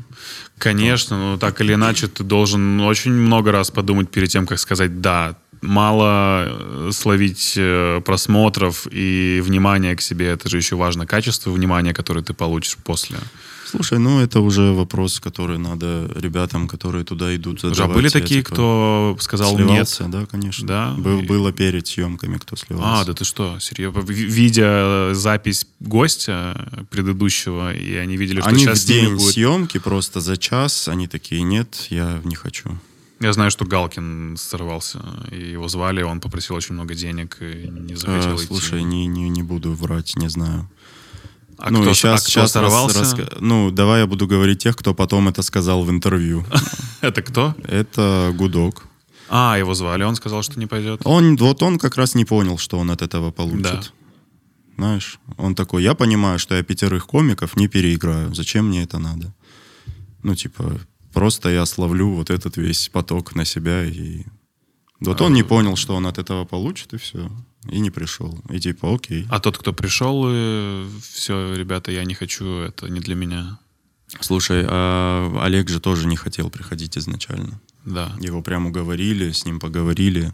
[0.56, 5.00] Конечно, но так или иначе ты должен очень много раз подумать перед тем, как сказать
[5.00, 5.36] «да».
[5.60, 11.06] Мало э, словить э, просмотров и внимания к себе, это же еще важно.
[11.06, 13.18] Качество внимания, которое ты получишь после.
[13.70, 17.90] Слушай, ну это уже вопрос, который надо ребятам, которые туда идут, задавать.
[17.90, 20.12] Уже были такие, типа, кто сказал Сливался, «нет»?
[20.12, 20.66] да, конечно.
[20.66, 20.94] Да?
[20.96, 23.02] Был, И- было перед съемками, кто сливался.
[23.02, 24.00] А, да ты что, серьезно?
[24.00, 29.34] Ви- Видя запись гостя предыдущего, и они видели, что Они сейчас в день будет...
[29.34, 32.70] съемки просто за час, они такие, нет, я не хочу.
[33.20, 35.00] Я знаю, что Галкин сорвался,
[35.32, 38.46] и его звали, он попросил очень много денег и не захотел Э, идти.
[38.46, 40.68] слушай, не, не, не буду врать, не знаю.
[41.58, 43.00] а ну, кто, щас, а кто рас- сорвался?
[43.02, 46.44] раска- Ну, давай я буду говорить тех, кто потом это сказал в интервью.
[47.00, 47.54] Это кто?
[47.64, 48.86] Это Гудок.
[49.28, 51.00] А, его звали, он сказал, что не пойдет.
[51.04, 53.62] Он, вот он как раз не понял, что он от этого получит.
[53.62, 53.82] Да.
[54.76, 58.32] Знаешь, он такой, я понимаю, что я пятерых комиков не переиграю.
[58.34, 59.32] Зачем мне это надо?
[60.22, 60.78] Ну, типа,
[61.18, 64.22] просто я словлю вот этот весь поток на себя и...
[65.00, 67.30] Вот он не понял, что он от этого получит, и все.
[67.70, 68.38] И не пришел.
[68.50, 69.26] И типа, окей.
[69.30, 73.58] А тот, кто пришел, и все, ребята, я не хочу, это не для меня.
[74.20, 77.60] Слушай, а Олег же тоже не хотел приходить изначально.
[77.84, 78.12] Да.
[78.20, 80.32] Его прям уговорили, с ним поговорили,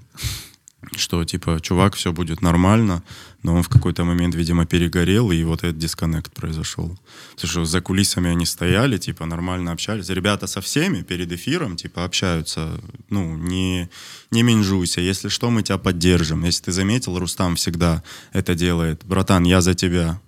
[0.96, 3.02] что типа, чувак, все будет нормально,
[3.42, 6.98] но он в какой-то момент, видимо, перегорел, и вот этот дисконнект произошел.
[7.34, 10.08] Потому что за кулисами они стояли, типа, нормально общались.
[10.08, 12.80] Ребята со всеми перед эфиром, типа, общаются.
[13.10, 13.90] Ну, не,
[14.30, 15.00] не менжуйся.
[15.00, 16.44] Если что, мы тебя поддержим.
[16.44, 19.04] Если ты заметил, Рустам всегда это делает.
[19.04, 20.20] Братан, я за тебя.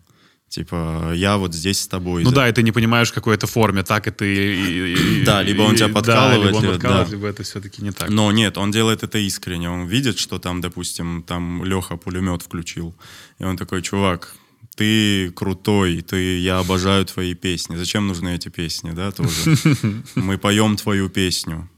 [0.49, 2.23] Типа, я вот здесь с тобой.
[2.23, 4.35] Ну За- да, и ты не понимаешь, в какой это форме, так это и...
[4.37, 7.13] и- и- Да, либо он тебя да, подкалывает, либо он либо- подкалывает, да.
[7.17, 8.09] либо это все-таки не так.
[8.11, 9.69] Но нет, он делает это искренне.
[9.69, 12.95] Он видит, что там, допустим, там Леха пулемет включил.
[13.41, 14.35] И он такой, чувак,
[14.77, 17.77] ты крутой, ты, я обожаю твои песни.
[17.77, 19.57] Зачем нужны эти песни, да, тоже?
[20.15, 21.69] Мы поем твою песню.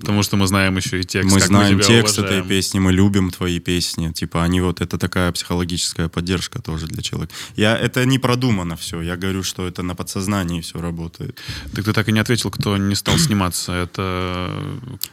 [0.00, 2.40] Потому что мы знаем еще и текст, мы знаем мы текст уважаем.
[2.40, 4.12] этой песни, мы любим твои песни.
[4.12, 7.34] Типа они вот, это такая психологическая поддержка тоже для человека.
[7.56, 9.00] Я, это не продумано все.
[9.00, 11.40] Я говорю, что это на подсознании все работает.
[11.74, 13.72] Так ты так и не ответил, кто не стал сниматься.
[13.72, 14.50] Это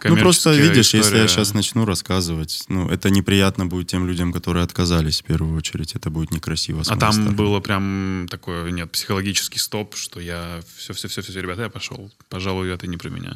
[0.03, 1.27] Ну просто видишь, если я история.
[1.27, 5.95] сейчас начну рассказывать, ну это неприятно будет тем людям, которые отказались в первую очередь.
[5.95, 6.83] Это будет некрасиво.
[6.87, 7.35] А там стороны.
[7.35, 12.11] было прям такое, нет, психологический стоп, что я все-все-все, ребята, я пошел.
[12.29, 13.35] Пожалуй, это не про меня.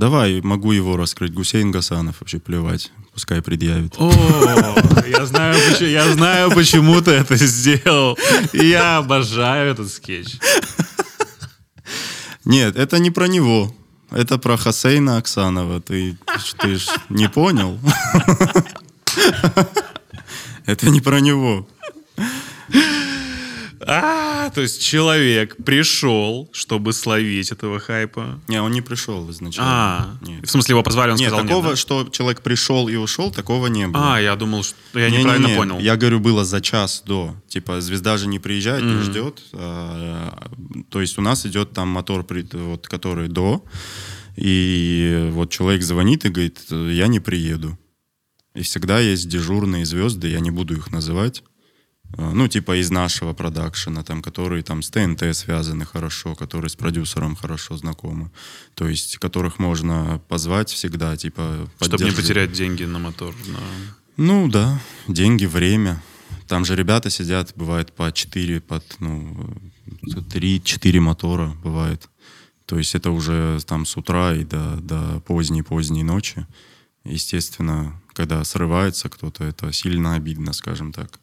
[0.00, 1.34] Давай, могу его раскрыть.
[1.34, 2.90] Гусейн Гасанов вообще плевать.
[3.12, 3.96] Пускай предъявит.
[3.98, 4.10] О,
[5.06, 8.18] я знаю, почему, я знаю, почему ты это сделал.
[8.54, 10.38] Я обожаю этот скетч.
[12.46, 13.74] Нет, это не про него.
[14.10, 15.82] Это про Хасейна Оксанова.
[15.82, 16.16] Ты,
[16.58, 17.78] ты ж не понял?
[20.64, 21.68] Это не про него.
[23.86, 28.40] А, то есть человек пришел, чтобы словить этого хайпа.
[28.46, 29.70] Не, он не пришел изначально.
[29.72, 30.46] А, Нет.
[30.46, 31.76] в смысле его позвали, он Нет, сказал такого, нет, да?
[31.76, 34.16] что человек пришел и ушел, такого не было.
[34.16, 35.78] А, я думал, что я Не-не-не, неправильно понял.
[35.78, 37.34] Я говорю, было за час до.
[37.48, 39.02] Типа, звезда же не приезжает, не Мгм.
[39.02, 39.42] ждет.
[39.54, 40.50] а,
[40.90, 43.64] то есть у нас идет там мотор, вот, который до.
[44.36, 47.78] И вот человек звонит и говорит, я не приеду.
[48.54, 51.42] И всегда есть дежурные звезды, я не буду их называть.
[52.18, 56.76] А, Ну, типа из нашего продакшена, там, которые там с ТНТ связаны хорошо, которые с
[56.76, 58.30] продюсером хорошо знакомы.
[58.74, 63.34] То есть, которых можно позвать всегда, типа, Чтобы не потерять деньги на мотор.
[63.46, 66.02] на- Ну да, деньги, время.
[66.48, 69.50] Там же ребята сидят, бывает по 4, под, ну,
[70.28, 72.08] 3-4 мотора бывает.
[72.66, 76.46] То есть это уже там с утра и до, до поздней-поздней ночи.
[77.04, 81.18] Естественно, когда срывается кто-то, это сильно обидно, скажем так.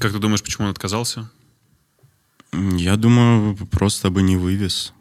[0.00, 1.30] Как ты думаешь, почему он отказался?
[2.52, 4.92] Я думаю, просто бы не вывез.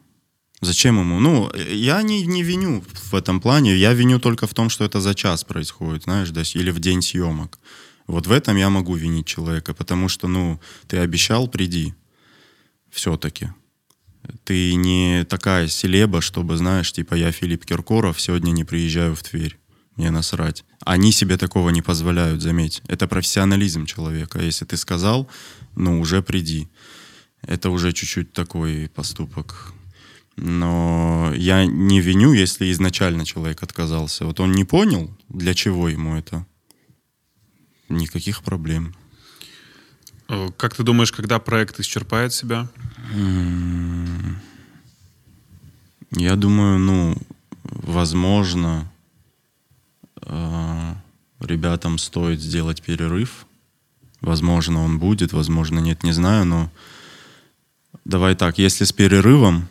[0.62, 1.20] Зачем ему?
[1.20, 3.76] Ну, я не, не виню в этом плане.
[3.76, 7.02] Я виню только в том, что это за час происходит, знаешь, да, или в день
[7.02, 7.60] съемок.
[8.08, 11.94] Вот в этом я могу винить человека, потому что, ну, ты обещал, приди.
[12.90, 13.50] Все-таки.
[14.46, 19.58] Ты не такая селеба, чтобы, знаешь, типа, я Филипп Киркоров, сегодня не приезжаю в Тверь.
[19.96, 20.66] Мне насрать.
[20.86, 22.82] Они себе такого не позволяют, заметь.
[22.88, 24.40] Это профессионализм человека.
[24.42, 25.28] Если ты сказал,
[25.76, 26.68] ну, уже приди.
[27.42, 29.74] Это уже чуть-чуть такой поступок.
[30.36, 34.26] Но я не виню, если изначально человек отказался.
[34.26, 36.46] Вот он не понял, для чего ему это.
[37.90, 38.96] Никаких проблем.
[40.30, 42.68] Э, Как ты думаешь, когда проект исчерпает себя?
[43.14, 44.40] М,
[46.16, 47.16] Я думаю, ну,
[47.64, 48.92] возможно,
[51.40, 53.46] ребятам стоит сделать перерыв.
[54.22, 56.72] Возможно, он будет, возможно, нет, не знаю, но
[58.06, 59.68] давай так, если с перерывом,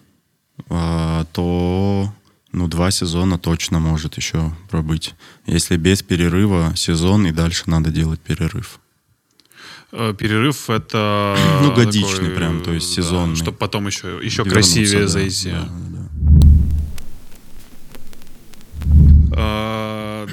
[0.69, 2.13] э, то
[2.53, 5.15] ну, два сезона точно может еще пробыть.
[5.47, 8.79] Если без перерыва сезон, и дальше надо делать перерыв.
[9.93, 11.37] Э, Перерыв это...
[11.63, 13.37] Ну, годичный прям, то есть сезонный.
[13.37, 15.51] Чтобы потом еще, еще красивее да, зайти.
[15.51, 16.09] да, да.
[19.35, 20.29] А,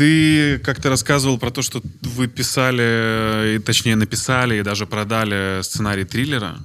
[0.00, 1.82] Ты как-то рассказывал про то, что
[2.16, 6.56] вы писали, и, точнее написали и даже продали сценарий триллера.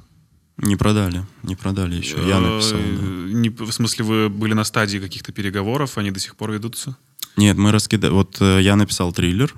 [0.56, 2.16] Не продали, не продали еще.
[2.26, 2.80] Я написал.
[2.80, 3.34] Э, да.
[3.40, 6.96] не- в смысле, вы были на стадии каких-то переговоров, они до сих пор ведутся?
[7.36, 8.14] Нет, мы раскидали.
[8.14, 9.54] Вот э, я написал триллер,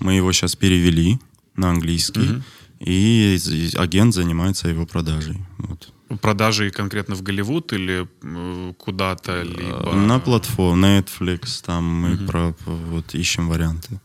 [0.00, 1.20] мы его сейчас перевели
[1.54, 2.42] на английский, Мгм.
[2.80, 5.38] и з- агент занимается его продажей.
[5.58, 5.92] Вот.
[6.20, 9.92] Продажи конкретно в Голливуд или э, куда-то либо...
[9.92, 14.00] На платформе Netflix, там мы про, вот, ищем варианты.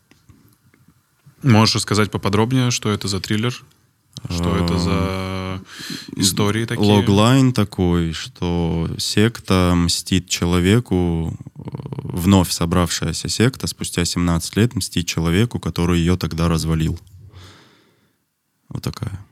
[1.42, 3.54] Можешь рассказать поподробнее, что это за триллер?
[4.30, 6.86] Что это А, за истории такие?
[6.86, 11.60] Логлайн такой, что секта мстит человеку, э,
[12.04, 17.00] вновь собравшаяся секта спустя 17 лет мстит человеку, который ее тогда развалил.
[18.70, 19.26] Вот такая.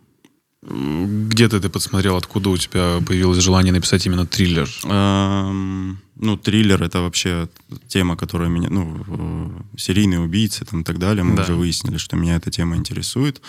[0.66, 2.16] Где ты это подсмотрел?
[2.16, 4.70] Откуда у тебя появилось желание написать именно триллер?
[4.86, 7.50] Эм, ну, триллер это вообще
[7.88, 11.24] тема, которая меня, ну, э, серийные убийцы там и так далее.
[11.26, 11.44] Мы Да.
[11.44, 13.42] уже выяснили, что меня эта тема интересует.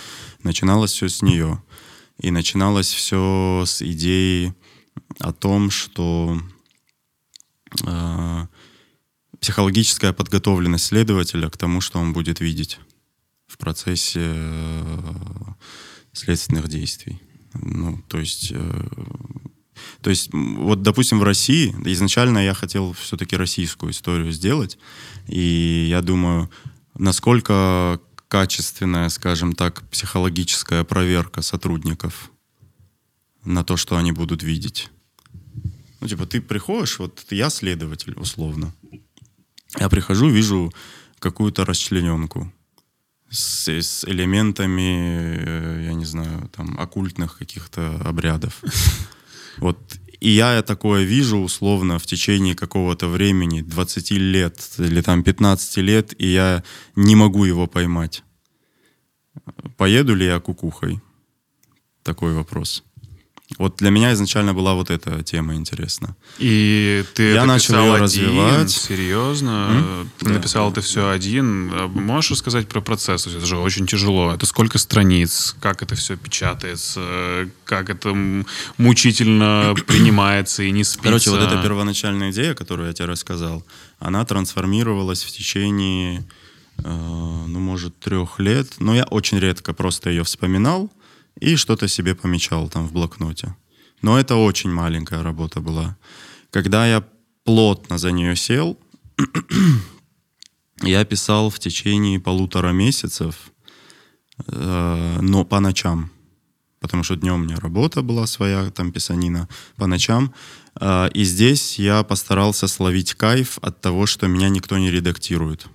[0.43, 1.63] Начиналось все с нее.
[2.19, 4.53] И начиналось все с идеи
[5.21, 6.41] о том, что
[7.87, 8.47] э,
[9.41, 12.79] психологическая подготовленность следователя к тому, что он будет видеть
[13.47, 14.99] в процессе э,
[16.15, 17.21] следственных действий.
[17.55, 18.89] Ну, то есть э,
[20.01, 24.79] то есть, вот, допустим, в России, изначально я хотел все-таки российскую историю сделать,
[25.27, 26.51] и я думаю,
[26.97, 32.31] насколько качественная, скажем так, психологическая проверка сотрудников
[33.45, 34.91] на то, что они будут видеть.
[36.01, 38.75] Ну, типа, ты приходишь, вот я следователь, условно.
[39.79, 40.73] Я прихожу, вижу
[41.19, 42.53] какую-то расчлененку
[43.35, 48.63] с, с элементами, э, я не знаю, там, оккультных каких-то обрядов.
[49.59, 49.79] Вот
[50.25, 56.15] и я такое вижу условно в течение какого-то времени, 20 лет или там 15 лет,
[56.19, 56.65] и я
[56.97, 58.25] не могу его поймать.
[59.77, 61.01] Поеду ли я кукухой?
[62.03, 62.85] Такой вопрос.
[63.59, 66.17] Вот для меня изначально была вот эта тема интересна.
[66.39, 68.03] И ты Я это начал её один?
[68.03, 68.71] развивать.
[68.71, 70.07] Серьезно?
[70.19, 70.31] Ты Да.
[70.33, 71.71] написал это все один?
[71.73, 73.27] А Можешь рассказать про процесс?
[73.27, 74.33] Это же очень тяжело.
[74.35, 75.55] Это сколько страниц?
[75.61, 77.49] Как это все печатается?
[77.65, 78.47] Как это м,
[78.79, 81.05] мучительно принимается и не спится?
[81.09, 83.65] Короче, вот эта первоначальная идея, которую я тебе рассказал,
[83.99, 86.25] она трансформировалась в течение
[86.79, 86.83] э,
[87.47, 88.67] ну, может, трех лет.
[88.81, 90.91] Но я очень редко просто ее вспоминал
[91.41, 93.55] и что-то себе помечал там в блокноте.
[94.03, 95.97] Но это очень маленькая работа была.
[96.51, 97.03] Когда я
[97.45, 98.79] плотно за нее сел,
[100.83, 103.51] я писал в течение полутора месяцев,
[104.47, 106.11] э, но по ночам.
[106.81, 110.35] Потому что днем у меня работа была своя, там писанина, по ночам.
[110.81, 115.67] Э, и здесь я постарался словить кайф от того, что меня никто не редактирует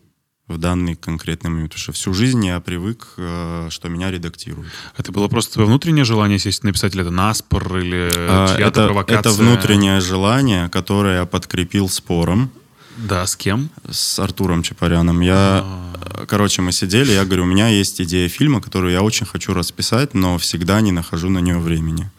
[0.49, 1.69] в данный конкретный момент.
[1.69, 4.67] Потому что всю жизнь я привык, э, что меня редактируют.
[4.97, 8.85] Это было просто твое внутреннее желание сесть написать, или это наспор, или А, чья-то это,
[8.85, 9.19] провокация?
[9.19, 12.49] это внутреннее желание, которое я подкрепил спором
[12.97, 13.69] Да, с кем?
[13.89, 15.21] с Артуром Чапаряном.
[15.21, 15.93] Я, А.
[16.23, 19.53] э, короче, мы сидели, я говорю, у меня есть идея фильма, которую я очень хочу
[19.53, 22.09] расписать, но всегда не нахожу на нее времени.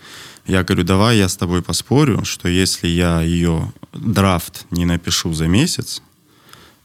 [0.47, 5.47] Я говорю, давай я с тобой поспорю, что если я ее драфт не напишу за
[5.49, 6.03] месяц,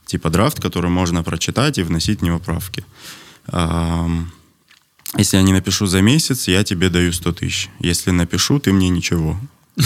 [0.06, 2.84] типа драфт, который можно прочитать и вносить в него правки,
[5.16, 7.70] если я не напишу за месяц, я тебе даю 100 тысяч.
[7.78, 9.38] Если напишу, ты мне ничего.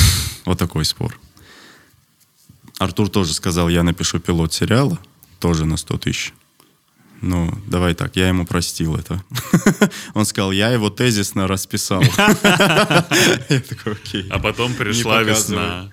[0.47, 1.19] Вот такой спор.
[2.79, 4.99] Артур тоже сказал, я напишу пилот сериала,
[5.39, 6.33] тоже на 100 тысяч.
[7.21, 9.23] Ну, давай так, я ему простил это.
[10.15, 12.03] Он сказал, я его тезисно расписал.
[12.43, 14.27] Я такой, окей.
[14.31, 15.91] А потом пришла весна.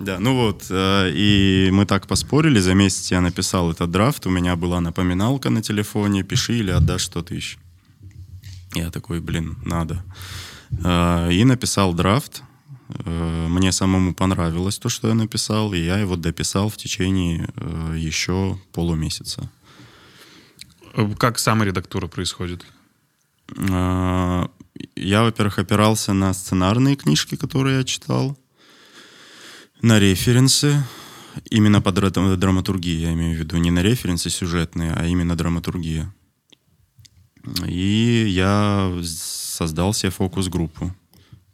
[0.00, 4.30] Да, ну вот, э, и мы так поспорили, за месяц я написал этот драфт, у
[4.30, 7.58] меня была напоминалка на телефоне, пиши или отдашь 100 тысяч.
[8.74, 10.02] Я такой, блин, надо.
[10.84, 12.42] Э, И написал драфт,
[13.04, 17.94] Э, мне самому понравилось то, что я написал, и я его дописал в течение э,
[17.96, 19.50] еще полумесяца.
[21.18, 22.64] Как саморедактура происходит?
[23.56, 24.46] Э,
[24.96, 28.36] Я, во-первых, опирался на сценарные книжки, которые я читал,
[29.82, 30.82] на референсы,
[31.50, 36.12] именно по дра- драматургии, я имею в виду, не на референсы сюжетные, а именно драматургия.
[37.66, 40.94] И я создал себе фокус-группу.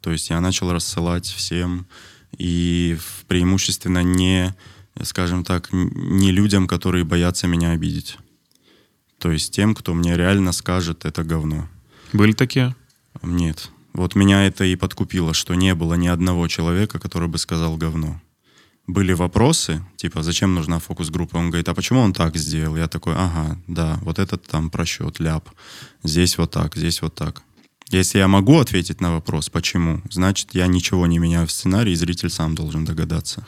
[0.01, 1.87] То есть я начал рассылать всем,
[2.37, 2.97] и
[3.27, 4.55] преимущественно не,
[5.01, 8.17] скажем так, не людям, которые боятся меня обидеть.
[9.19, 11.67] То есть тем, кто мне реально скажет, это говно.
[12.13, 12.75] Были такие?
[13.23, 13.71] Нет.
[13.97, 18.21] Вот меня это и подкупило, что не было ни одного человека, который бы сказал говно.
[18.85, 21.35] Были вопросы, типа, зачем нужна фокус-группа?
[21.35, 22.77] Он говорит, а почему он так сделал?
[22.77, 25.49] Я такой, ага, да, вот этот там просчет, ляп.
[26.03, 27.41] Здесь вот так, здесь вот так.
[27.89, 32.29] Если я могу ответить на вопрос, почему, значит, я ничего не меняю в сценарии, зритель
[32.29, 33.47] сам должен догадаться.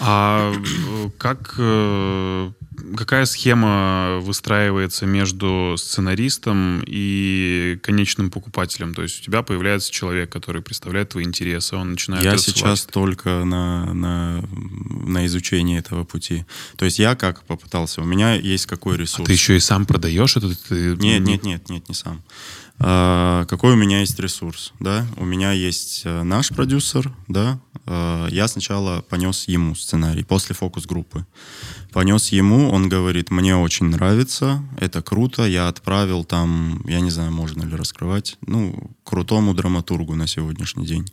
[0.00, 2.52] А э, как, э,
[2.96, 8.94] какая схема выстраивается между сценаристом и конечным покупателем?
[8.94, 13.44] То есть у тебя появляется человек, который представляет твои интересы, он начинает Я сейчас только
[13.44, 14.44] на, на,
[15.06, 16.44] на изучении этого пути.
[16.76, 19.26] То есть я как попытался, у меня есть какой ресурс.
[19.26, 20.54] Ты еще и сам продаешь это?
[20.68, 20.96] Ты...
[20.96, 22.22] Нет, нет, нет, нет, не сам.
[22.82, 25.06] А, какой у меня есть ресурс, да?
[25.16, 27.60] У меня есть э, наш продюсер, да?
[27.84, 31.26] А, я сначала понес ему сценарий после фокус-группы.
[31.92, 37.32] Понес ему, он говорит, мне очень нравится, это круто, я отправил там, я не знаю,
[37.32, 41.10] можно ли раскрывать, ну, крутому драматургу на сегодняшний день.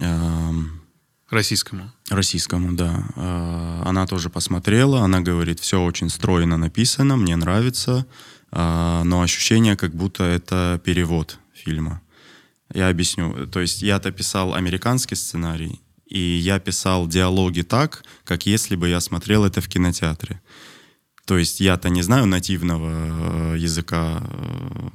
[0.00, 0.80] Ам,
[1.30, 1.90] Российскому.
[2.08, 3.04] Российскому, да.
[3.16, 8.06] А, Она тоже посмотрела, она говорит, все очень стройно написано, мне нравится,
[8.52, 12.00] а, но ощущение, как будто это перевод фильма.
[12.72, 13.46] Я объясню.
[13.48, 19.00] То есть я-то писал американский сценарий, и я писал диалоги так, как если бы я
[19.00, 20.40] смотрел это в кинотеатре.
[21.26, 24.22] То есть я-то не знаю нативного э, языка.
[24.30, 24.88] э.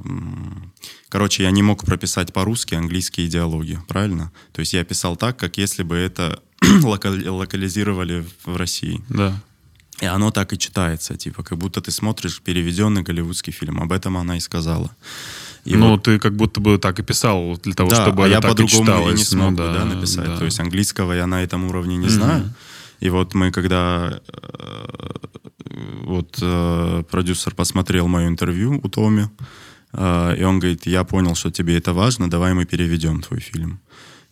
[1.09, 4.32] Короче, я не мог прописать по-русски английские диалоги, правильно?
[4.53, 6.41] То есть я писал так, как если бы это
[6.84, 9.03] лока- локализировали в России.
[9.09, 9.41] Да.
[9.99, 13.82] И оно так и читается, типа, как будто ты смотришь переведенный голливудский фильм.
[13.82, 14.95] Об этом она и сказала.
[15.66, 18.28] И ну, вот- ты как будто бы так и писал для того, да, чтобы а
[18.28, 20.26] я по-другому и, не смог Ну да, да, написать.
[20.26, 20.38] да.
[20.38, 22.53] То есть английского я на этом уровне не знаю.
[22.99, 25.09] И вот мы, когда э,
[26.03, 29.26] вот э, продюсер посмотрел мое интервью у Томи,
[29.93, 33.80] э, и он говорит, я понял, что тебе это важно, давай мы переведем твой фильм.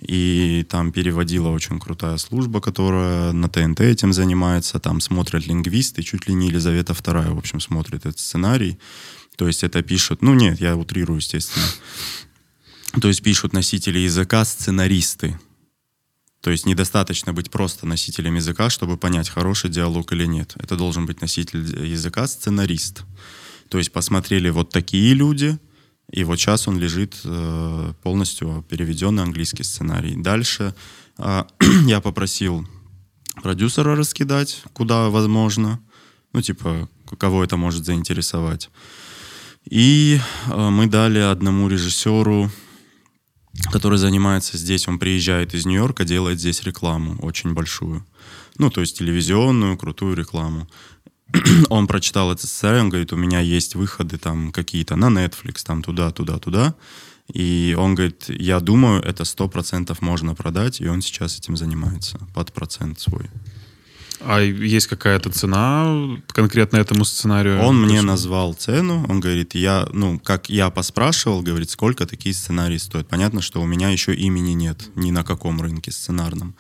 [0.02, 4.80] И там переводила очень крутая служба, которая на ТНТ этим занимается.
[4.80, 8.80] Там смотрят лингвисты, чуть ли не Елизавета II, в общем, смотрит этот сценарий.
[9.40, 11.66] То есть это пишут, ну нет, я утрирую, естественно.
[13.02, 15.40] То есть пишут носители языка сценаристы.
[16.42, 20.56] То есть недостаточно быть просто носителем языка, чтобы понять, хороший диалог или нет.
[20.58, 23.04] Это должен быть носитель языка сценарист.
[23.70, 25.58] То есть посмотрели вот такие люди,
[26.12, 30.18] и вот сейчас он лежит э, полностью переведенный английский сценарий.
[30.18, 30.76] Дальше
[31.18, 31.44] э,
[31.86, 32.68] я попросил
[33.42, 35.80] продюсера раскидать, куда возможно.
[36.34, 38.70] Ну, типа, кого это может заинтересовать.
[39.66, 42.50] И э, мы дали одному режиссеру,
[43.72, 48.06] который занимается здесь, он приезжает из Нью-Йорка, делает здесь рекламу очень большую.
[48.58, 50.68] Ну, то есть телевизионную, крутую рекламу.
[51.70, 55.84] он прочитал этот сценарий, он говорит, у меня есть выходы там какие-то на Netflix, там
[55.84, 56.76] туда, туда, туда.
[57.32, 62.20] И он говорит, я думаю, это сто процентов можно продать, и он сейчас этим занимается
[62.34, 63.30] под процент свой.
[64.22, 67.62] А есть какая-то цена конкретно этому сценарию?
[67.62, 72.78] Он мне назвал цену, он говорит, я, ну, как я поспрашивал, говорит, сколько такие сценарии
[72.78, 73.08] стоят.
[73.08, 76.56] Понятно, что у меня еще имени нет ни на каком рынке сценарном.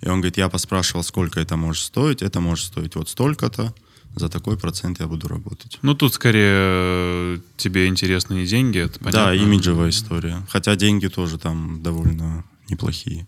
[0.00, 3.74] И он говорит, я поспрашивал, сколько это может стоить, это может стоить вот столько-то,
[4.14, 5.78] за такой процент я буду работать.
[5.82, 9.26] Ну, тут скорее тебе интересны не деньги, это понятно.
[9.26, 10.46] Да, имиджевая история.
[10.48, 13.26] Хотя деньги тоже там довольно неплохие.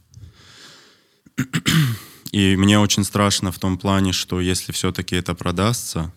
[2.35, 6.13] И мне очень страшно в том плане, что если все-таки это продастся,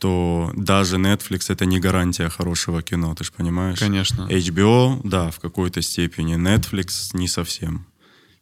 [0.00, 3.78] то даже Netflix это не гарантия хорошего кино, ты же понимаешь?
[3.78, 4.22] Конечно.
[4.22, 6.34] HBO, да, в какой-то степени.
[6.34, 7.86] Netflix не совсем.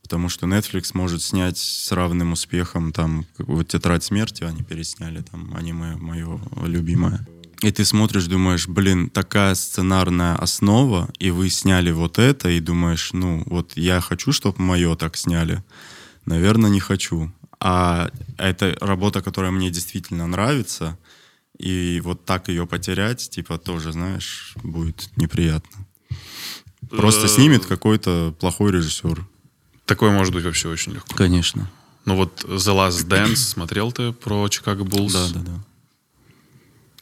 [0.03, 5.55] Потому что Netflix может снять с равным успехом там вот «Тетрадь смерти», они пересняли, там
[5.55, 7.27] аниме мое любимое.
[7.61, 13.11] И ты смотришь, думаешь, блин, такая сценарная основа, и вы сняли вот это, и думаешь,
[13.13, 15.63] ну, вот я хочу, чтобы мое так сняли.
[16.27, 17.33] Наверное, не хочу.
[17.61, 20.99] А это работа, которая мне действительно нравится,
[21.59, 25.87] и вот так ее потерять, типа, тоже, знаешь, будет неприятно.
[26.91, 29.27] Просто снимет какой-то плохой режиссер.
[29.87, 31.15] Такое может быть вообще очень легко.
[31.15, 31.71] Конечно.
[32.05, 35.13] Ну вот The Last Dance смотрел ты про Чикаго Буллс?
[35.13, 35.65] Да, да, да.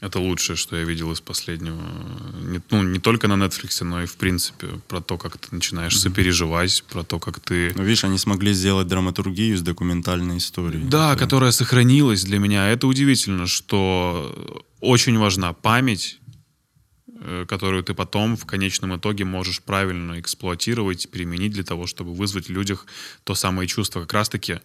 [0.01, 1.79] Это лучшее, что я видел из последнего.
[2.41, 5.95] Не, ну, не только на Netflix, но и в принципе про то, как ты начинаешь
[5.95, 5.99] mm-hmm.
[5.99, 7.73] сопереживать, про то, как ты...
[7.77, 10.85] Ну, видишь, они смогли сделать драматургию с документальной историей.
[10.85, 11.21] Да, это...
[11.21, 12.69] которая сохранилась для меня.
[12.69, 16.21] Это удивительно, что очень важна память
[17.23, 22.47] Э, которую ты потом в конечном итоге можешь правильно эксплуатировать, применить для того, чтобы вызвать
[22.47, 22.87] в людях
[23.25, 24.01] то самое чувство.
[24.01, 24.61] Как раз-таки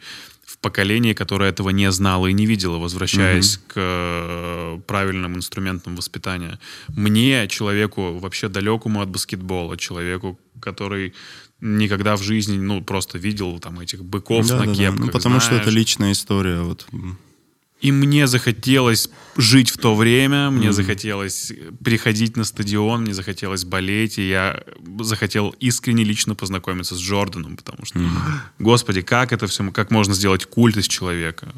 [0.66, 3.62] в поколении, которое этого не знало и не видело, возвращаясь mm-hmm.
[3.68, 6.60] к э, правильным инструментам воспитания.
[6.88, 11.14] Мне, человеку вообще далекому от баскетбола, человеку, который
[11.62, 15.00] никогда в жизни, ну, просто видел там этих быков да, на да, кепках.
[15.00, 15.06] Да.
[15.06, 15.44] Ну, потому знаешь.
[15.44, 16.62] что это личная история.
[16.62, 16.88] Вот.
[17.86, 20.72] И мне захотелось жить в то время, мне mm.
[20.72, 24.64] захотелось приходить на стадион, мне захотелось болеть, и я
[25.02, 28.10] захотел искренне лично познакомиться с Джорданом, потому что, mm.
[28.58, 31.54] господи, как это все, как можно сделать культ из человека?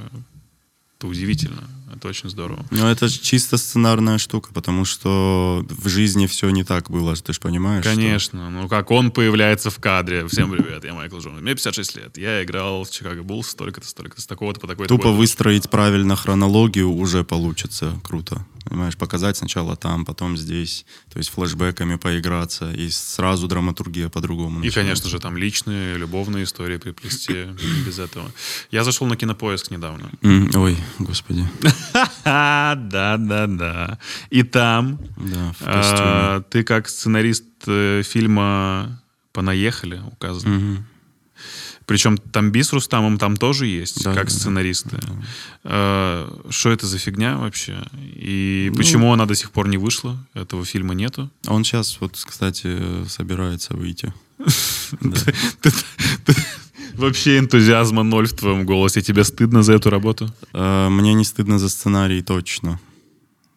[0.98, 1.64] Это удивительно.
[1.96, 2.66] Это очень здорово.
[2.70, 7.40] Ну, это чисто сценарная штука, потому что в жизни все не так было, ты же
[7.40, 7.86] понимаешь?
[7.86, 8.40] Конечно.
[8.40, 8.50] Что...
[8.50, 10.28] Ну, как он появляется в кадре.
[10.28, 11.40] Всем привет, я Майкл Джонс.
[11.42, 12.18] Мне 56 лет.
[12.18, 14.94] Я играл в Чикаго Буллс столько-то, столько-то, с такого-то по такой-то.
[14.94, 18.46] Тупо выстроить правильно хронологию уже получится круто.
[18.66, 20.86] Понимаешь, показать сначала там, потом здесь.
[21.10, 22.70] То есть флешбеками поиграться.
[22.74, 24.62] И сразу драматургия по-другому.
[24.62, 27.46] И, конечно же, там личные, любовные истории приплести
[27.86, 28.30] без этого.
[28.72, 30.12] Я зашел на кинопоиск недавно.
[30.22, 31.48] Ой, господи.
[32.24, 32.76] Да,
[33.18, 34.00] да, да.
[34.30, 39.02] И там да, а, ты как сценарист э, фильма
[39.32, 40.86] «Понаехали» указан.
[41.88, 44.98] Причем там Би с Рустамом там тоже есть, да, как да, сценаристы.
[45.02, 45.14] Да.
[45.64, 47.82] А, что это за фигня вообще?
[47.96, 50.18] И ну, почему она до сих пор не вышла?
[50.34, 51.32] Этого фильма нету?
[51.48, 54.14] Он сейчас, вот, кстати, собирается выйти.
[56.98, 59.02] Вообще энтузиазма ноль в твоем голосе.
[59.02, 60.34] Тебе стыдно за эту работу?
[60.54, 62.80] Э, мне не стыдно за сценарий точно.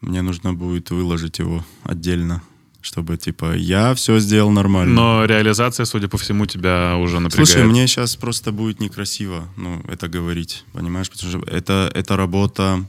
[0.00, 2.42] Мне нужно будет выложить его отдельно
[2.82, 4.94] чтобы, типа, я все сделал нормально.
[4.94, 7.48] Но реализация, судя по всему, тебя уже напрягает.
[7.48, 11.10] Слушай, мне сейчас просто будет некрасиво, ну, это говорить, понимаешь?
[11.10, 12.86] Потому что это, это работа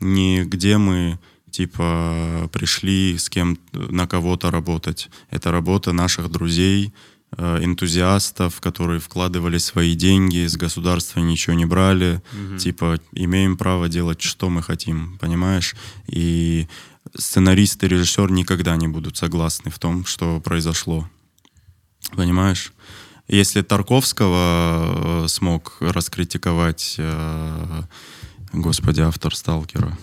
[0.00, 1.18] не где мы,
[1.50, 5.10] типа, пришли с кем на кого-то работать.
[5.30, 6.92] Это работа наших друзей,
[7.38, 12.22] энтузиастов, которые вкладывали свои деньги, с государства ничего не брали.
[12.32, 12.58] Угу.
[12.58, 15.74] Типа, имеем право делать, что мы хотим, понимаешь?
[16.06, 16.68] И
[17.16, 21.08] сценарист и режиссер никогда не будут согласны в том, что произошло.
[22.14, 22.72] Понимаешь?
[23.28, 27.82] Если Тарковского э, смог раскритиковать, э,
[28.52, 29.96] господи, автор «Сталкера»,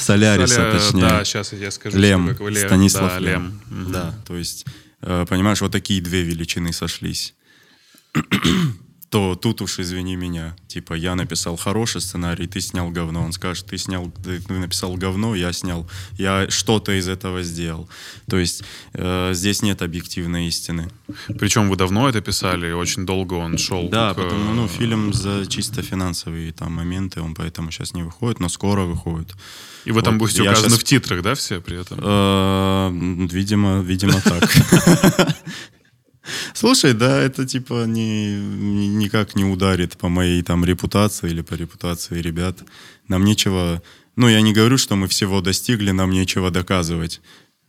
[0.00, 0.72] Соляриса, Соля...
[0.72, 1.00] точнее.
[1.00, 1.98] Да, сейчас я скажу.
[1.98, 2.66] Лем, что, Лем.
[2.66, 3.60] Станислав да, Лем.
[3.70, 3.92] Лем.
[3.92, 4.66] Да, то есть,
[5.02, 7.34] э, понимаешь, вот такие две величины сошлись.
[9.10, 10.54] То тут уж извини меня.
[10.68, 13.24] Типа, я написал хороший сценарий, ты снял говно.
[13.24, 17.88] Он скажет, ты снял, ты написал говно, я снял, я что-то из этого сделал.
[18.28, 18.62] То есть
[18.94, 20.88] э, здесь нет объективной истины.
[21.40, 23.88] Причем вы давно это писали, очень долго он шел.
[23.88, 28.38] Да, к, потому, ну, фильм за чисто финансовые там моменты, он поэтому сейчас не выходит,
[28.40, 29.34] но скоро выходит.
[29.86, 31.98] И вы там Вот, будете указаны щас- в титрах, да, все при этом?
[32.00, 34.48] Э, Видимо, видимо так.
[36.54, 41.54] Слушай, да, это типа не, ни- никак не ударит по моей там репутации или по
[41.54, 42.62] репутации ребят.
[43.08, 43.82] Нам нечего...
[44.16, 47.20] Ну, я не говорю, что мы всего достигли, нам нечего доказывать.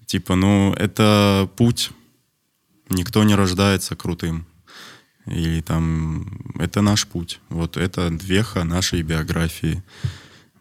[0.05, 1.91] Типа, ну, это путь.
[2.89, 4.45] Никто не рождается крутым.
[5.25, 6.27] И там...
[6.59, 7.39] Это наш путь.
[7.49, 9.81] Вот это веха нашей биографии.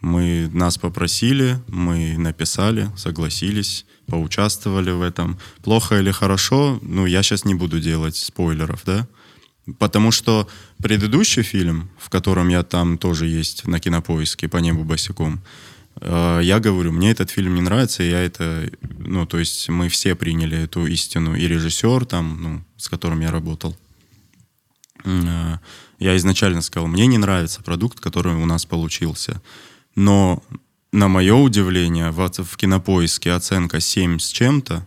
[0.01, 5.39] Мы нас попросили, мы написали, согласились, поучаствовали в этом.
[5.62, 9.06] Плохо или хорошо, ну, я сейчас не буду делать спойлеров, да?
[9.78, 10.48] Потому что
[10.82, 15.43] предыдущий фильм, в котором я там тоже есть на кинопоиске по небу босиком,
[16.01, 19.89] э, я говорю, мне этот фильм не нравится, и я это, ну, то есть мы
[19.89, 23.77] все приняли эту истину, и режиссер там, ну, с которым я работал,
[25.05, 25.59] Э,
[25.98, 29.40] я изначально сказал, мне не нравится продукт, который у нас получился.
[29.94, 30.42] Но
[30.92, 34.86] на мое удивление, в, в кинопоиске оценка 7 с чем-то.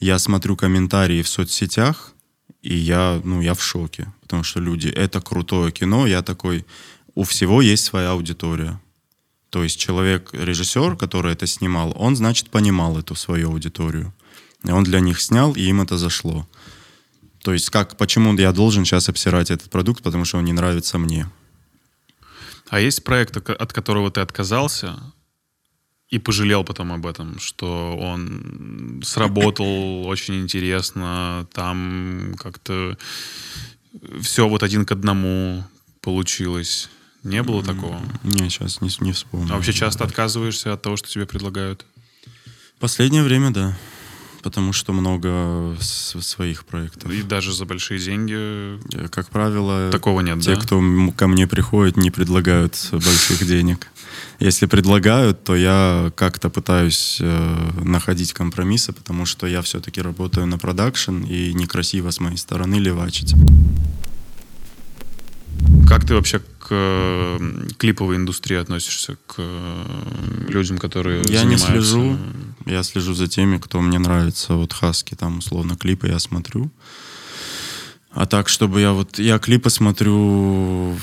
[0.00, 2.12] Я смотрю комментарии в соцсетях,
[2.60, 4.12] и я, ну, я в шоке.
[4.20, 6.06] Потому что люди, это крутое кино.
[6.06, 6.66] Я такой,
[7.14, 8.80] у всего есть своя аудитория.
[9.50, 14.12] То есть человек, режиссер, который это снимал, он, значит, понимал эту свою аудиторию.
[14.64, 16.48] И он для них снял, и им это зашло.
[17.42, 20.98] То есть как, почему я должен сейчас обсирать этот продукт, потому что он не нравится
[20.98, 21.28] мне.
[22.72, 24.98] А есть проект, от ко- от которого ты отказался
[26.08, 32.96] и пожалел потом об этом, что он сработал очень интересно, там как-то
[34.22, 35.64] все вот один к одному
[36.00, 36.88] получилось.
[37.22, 38.00] Не было такого?
[38.22, 39.52] Не, сейчас не, не вспомню.
[39.52, 41.84] А вообще часто отказываешься от того, что тебе предлагают?
[42.80, 43.76] Последнее время, да.
[44.42, 47.12] Потому что много своих проектов.
[47.12, 50.60] И даже за большие деньги Э, Как правило, такого нет, те, да?
[50.60, 50.80] кто
[51.16, 53.86] ко мне приходит, не предлагают больших денег.
[54.40, 60.58] Если предлагают, то я как-то пытаюсь э, находить компромиссы, потому что я все-таки работаю на
[60.58, 63.34] продакшн, и некрасиво с моей стороны левачить.
[65.88, 67.38] Как ты вообще к
[67.78, 69.84] клиповой индустрии относишься, к э,
[70.48, 72.18] людям, которые Я не занимаются- слежу.
[72.66, 74.54] Я слежу за теми, кто мне нравится.
[74.54, 76.70] Вот Хаски, там, условно, клипы я смотрю.
[78.10, 79.18] А так, чтобы я вот...
[79.18, 80.96] Я клипы смотрю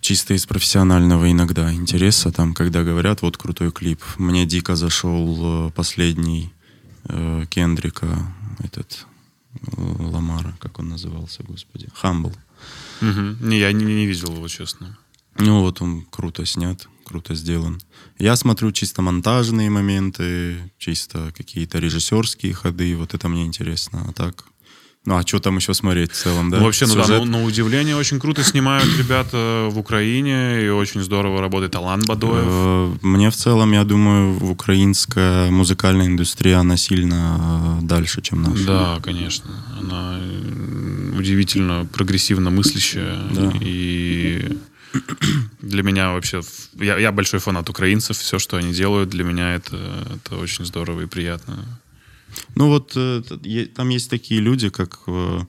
[0.00, 4.02] чисто из профессионального иногда интереса, там, когда говорят, вот крутой клип.
[4.18, 6.52] Мне дико зашел э, последний
[7.08, 8.06] э, Кендрика,
[8.60, 9.06] этот
[9.54, 12.32] э, Ламара, как он назывался, господи, Хамбл.
[13.00, 13.38] Мгм.
[13.40, 14.96] Не, я не, не видел его, честно.
[15.38, 17.80] Ну вот он круто снят, круто сделан.
[18.18, 24.04] Я смотрю чисто монтажные моменты, чисто какие-то режиссерские ходы, вот это мне интересно.
[24.08, 24.44] А так,
[25.06, 26.58] ну а что там еще смотреть в целом, да?
[26.58, 27.18] Ну, вообще, ну да, Сюжет?
[27.24, 32.44] ну, на удивление очень круто снимают ребята в Украине, и очень здорово работает Алан Бадоев.
[32.46, 38.42] Э, Мне в целом, я думаю, в украинская музыкальная индустрия, она сильно э, дальше, чем
[38.42, 38.64] наша.
[38.66, 39.50] Да, конечно.
[39.78, 43.18] Она э, удивительно прогрессивно мыслящая.
[43.30, 43.52] Да.
[43.60, 44.58] И
[45.60, 46.42] для меня вообще...
[46.74, 48.16] Я, я большой фанат украинцев.
[48.18, 49.76] Все, что они делают, для меня это,
[50.16, 51.64] это очень здорово и приятно.
[52.54, 53.22] Ну вот э,
[53.74, 55.00] там есть такие люди, как...
[55.06, 55.40] э,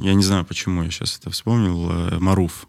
[0.00, 1.90] Я не знаю, почему я сейчас это вспомнил.
[1.90, 2.66] э, Маруф.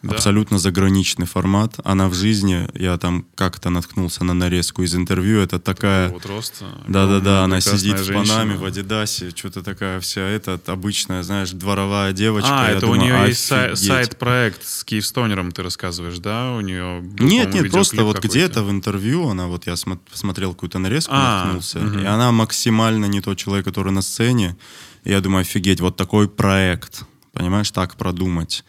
[0.00, 0.14] Да?
[0.14, 1.74] Абсолютно заграничный формат.
[1.82, 6.08] Она в жизни, я там как-то наткнулся на нарезку из интервью, это такая...
[6.10, 6.66] Вот роста.
[6.86, 8.36] Да-да-да, она сидит в женщина.
[8.38, 12.48] Панаме, в Адидасе, что-то такая вся эта обычная, знаешь, дворовая девочка.
[12.52, 13.78] А, Я это думаю, у нее есть офигеть.
[13.78, 16.52] сайт-проект с Киевстонером, ты рассказываешь, да?
[16.52, 20.78] У нее Нет, нет, просто вот где-то в интервью она, вот я смо- смотрел какую-то
[20.78, 21.98] нарезку, А, наткнулся, мгм.
[22.00, 24.56] и она максимально не тот человек, который на сцене.
[25.02, 27.02] И я думаю, офигеть, вот такой проект,
[27.32, 28.64] понимаешь, так продумать.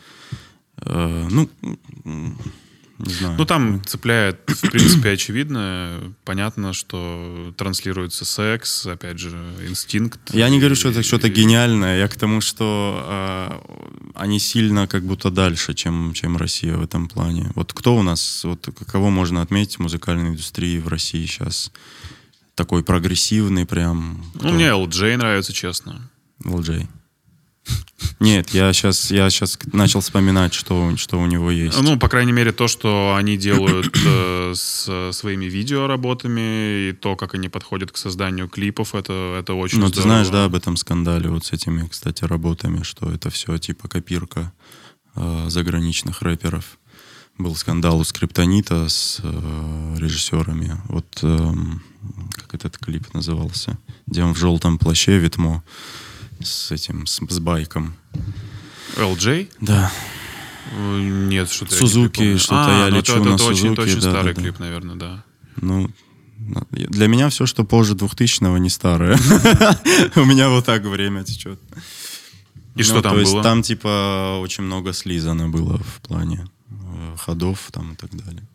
[0.82, 1.50] Э, ну,
[3.00, 3.36] не знаю.
[3.38, 6.14] Ну, там цепляет, в принципе, очевидно.
[6.26, 9.38] Понятно, что транслируется секс, опять же,
[9.68, 10.20] инстинкт.
[10.34, 11.98] Я не говорю, что это что-то гениальное.
[11.98, 17.08] Я к тому, что э, они сильно как будто дальше, чем, чем Россия в этом
[17.08, 17.52] плане.
[17.56, 21.72] Вот кто у нас, вот кого можно отметить в музыкальной индустрии в России сейчас?
[22.54, 24.26] Такой прогрессивный прям.
[24.34, 26.02] Ну, мне LJ нравится, честно.
[26.44, 26.86] LJ.
[28.20, 31.82] Нет, я сейчас, я сейчас начал вспоминать, что, что у него есть.
[31.82, 37.36] Ну, по крайней мере, то, что они делают э, с своими видеоработами и то, как
[37.36, 41.30] они подходят к созданию клипов, это, это очень Ну, ты знаешь, да, об этом скандале
[41.30, 44.52] вот с этими, кстати, работами, что это все типа копирка
[45.16, 46.78] э, заграничных рэперов.
[47.38, 50.76] Был скандал у Скриптонита с э, режиссерами.
[50.90, 51.82] Вот эм,
[52.34, 53.78] как этот клип назывался,
[54.08, 55.64] где он в желтом плаще Витмо
[56.42, 57.96] с этим, с, с байком.
[58.96, 59.52] LJ?
[59.62, 59.92] Да.
[60.78, 63.82] Нет, что-то я Сузуки, что-то А, я ну лечу это, на это очень, это Сузуки,
[63.82, 64.42] очень да, старый да, да.
[64.42, 65.24] клип, наверное, да.
[65.62, 65.90] Ну,
[66.72, 69.18] для меня все, что позже 2000-го, не старое.
[70.16, 71.60] У меня вот так время течет.
[72.76, 73.44] И что там Ну, то есть было?
[73.44, 78.48] Там, типа, очень много слизано было в плане э, ходов там и так далее.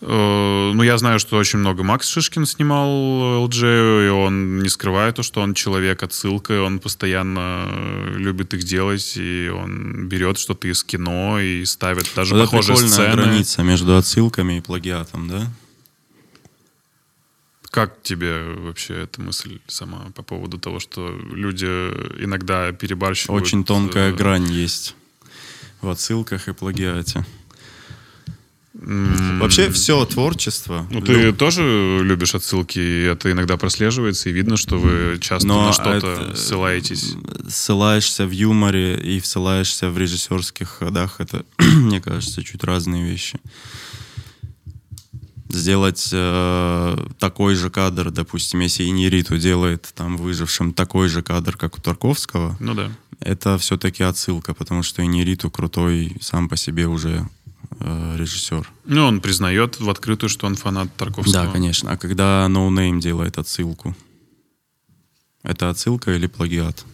[0.00, 5.14] Э, Ну, я знаю, что очень много Макс Шишкин снимал LJ, и он не скрывает
[5.16, 10.38] то, что он человек отсылка, и он постоянно э, любит их делать, и он берет
[10.38, 13.22] что-то из кино и ставит даже Вот это похожие прикольная сцены.
[13.22, 15.46] граница между отсылками и плагиатом, да?
[17.70, 21.66] Как тебе вообще эта мысль сама по поводу того, что люди
[22.22, 23.42] иногда перебарщивают?
[23.42, 24.94] Очень тонкая э, грань есть
[25.82, 27.24] в отсылках и плагиате.
[28.78, 30.86] Вообще все творчество.
[30.90, 35.66] Ну, ты тоже любишь отсылки, и это иногда прослеживается, и видно, что вы часто Но
[35.66, 37.14] на что-то это, ссылаетесь.
[37.48, 43.40] ссылаешься в юморе и ссылаешься в режиссерских ходах, это, мне кажется, чуть разные вещи.
[45.48, 51.78] Сделать э, такой же кадр, допустим, если Иньериту делает там выжившим такой же кадр, как
[51.78, 52.90] у Тарковского, Ну да.
[53.20, 57.26] это все-таки отсылка, потому что Иньериту крутой сам по себе уже
[57.80, 58.68] э, режиссер.
[58.84, 61.46] Ну, он признает в открытую, что он фанат Тарковского.
[61.46, 61.92] Да, конечно.
[61.92, 63.96] А когда No Name делает отсылку,
[65.42, 66.84] это отсылка или плагиат?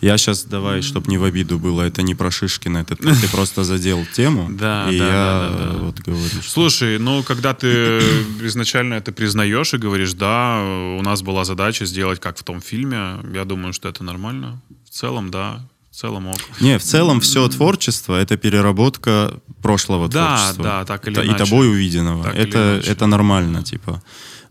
[0.00, 3.28] Я сейчас, давай, чтобы не в обиду было, это не про Шишкина, это ты ты
[3.28, 5.78] просто задел тему, Да, и да, я да, да, да.
[5.78, 6.50] вот говорю, что...
[6.50, 7.98] Слушай, ну, когда ты
[8.42, 10.62] изначально это признаешь и говоришь, да,
[10.98, 14.60] у нас была задача сделать как в том фильме, я думаю, что это нормально.
[14.84, 15.66] В целом, да,
[15.96, 16.36] в целом ок.
[16.60, 20.64] Не, в целом все творчество— это переработка прошлого Да, творчества.
[20.64, 21.44] да, так или Та- И иначе.
[21.44, 22.22] тобой увиденного.
[22.24, 22.90] Так это, иначе.
[22.90, 24.02] это нормально, типа.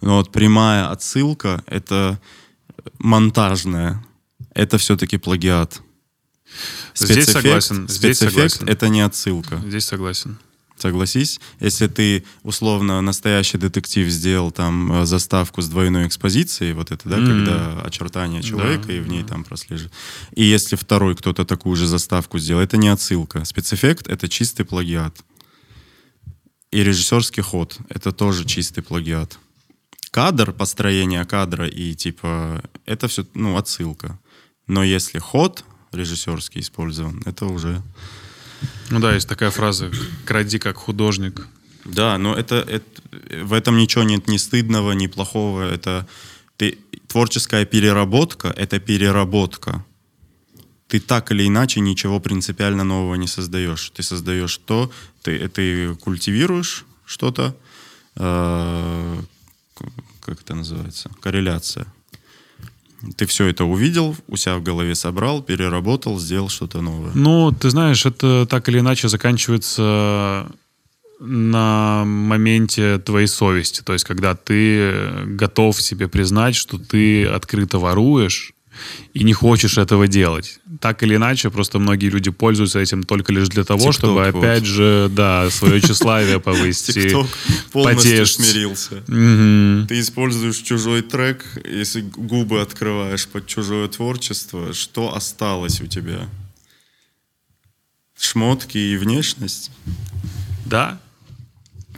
[0.01, 2.19] Но вот прямая отсылка— это
[2.97, 4.03] монтажная.
[4.55, 5.81] Это все-таки плагиат.
[6.95, 8.69] Здесь Спецэффект- согласен, здесь спецэффект согласен.
[8.69, 9.57] это не отсылка.
[9.67, 10.37] Здесь согласен.
[10.77, 17.07] Согласись, если ты условно настоящий детектив сделал там э, заставку с двойной экспозицией, вот это,
[17.07, 17.27] да, Мгм.
[17.27, 19.93] когда очертания человека Да, и в ней там прослеживает.
[20.35, 23.45] И если второй кто-то такую же заставку сделал, это не отсылка.
[23.45, 25.15] Спецэффект это чистый плагиат.
[26.71, 29.39] И режиссерский ход это тоже чистый плагиат.
[30.11, 34.19] Кадр, построение кадра и типа это все, ну, отсылка.
[34.67, 37.81] Но если ход режиссерский использован, это уже
[38.89, 39.91] Ну да, есть такая фраза
[40.25, 41.47] «кради как художник».
[41.85, 45.61] Да, но это, это- в этом ничего нет ни стыдного, ни плохого.
[45.61, 46.07] Это
[46.57, 49.85] ты, творческая переработка— это переработка.
[50.87, 53.89] Ты так или иначе ничего принципиально нового не создаешь.
[53.89, 54.91] Ты создаешь то,
[55.23, 57.55] ты, ты культивируешь что-то,
[58.15, 59.21] э,
[60.21, 61.85] как это называется, корреляция.
[63.17, 67.11] Ты все это увидел, у себя в голове собрал, переработал, сделал что-то новое.
[67.13, 70.47] Ну, ты знаешь, это так или иначе заканчивается
[71.19, 73.81] на моменте твоей совести.
[73.81, 78.54] То есть, когда ты готов себе признать, что ты открыто воруешь
[79.13, 80.59] и не хочешь этого делать.
[80.81, 84.35] Так или иначе, просто многие люди пользуются этим только лишь для того, TikTok, чтобы вот.
[84.35, 86.95] опять же, да, свое тщеславие повысить.
[86.95, 87.27] ТикТок
[87.71, 88.35] полностью потешить.
[88.35, 89.01] смирился.
[89.87, 96.29] Ты используешь чужой трек, если губы открываешь под чужое творчество, что осталось у тебя?
[98.17, 99.71] Шмотки и внешность?
[100.65, 100.99] Да,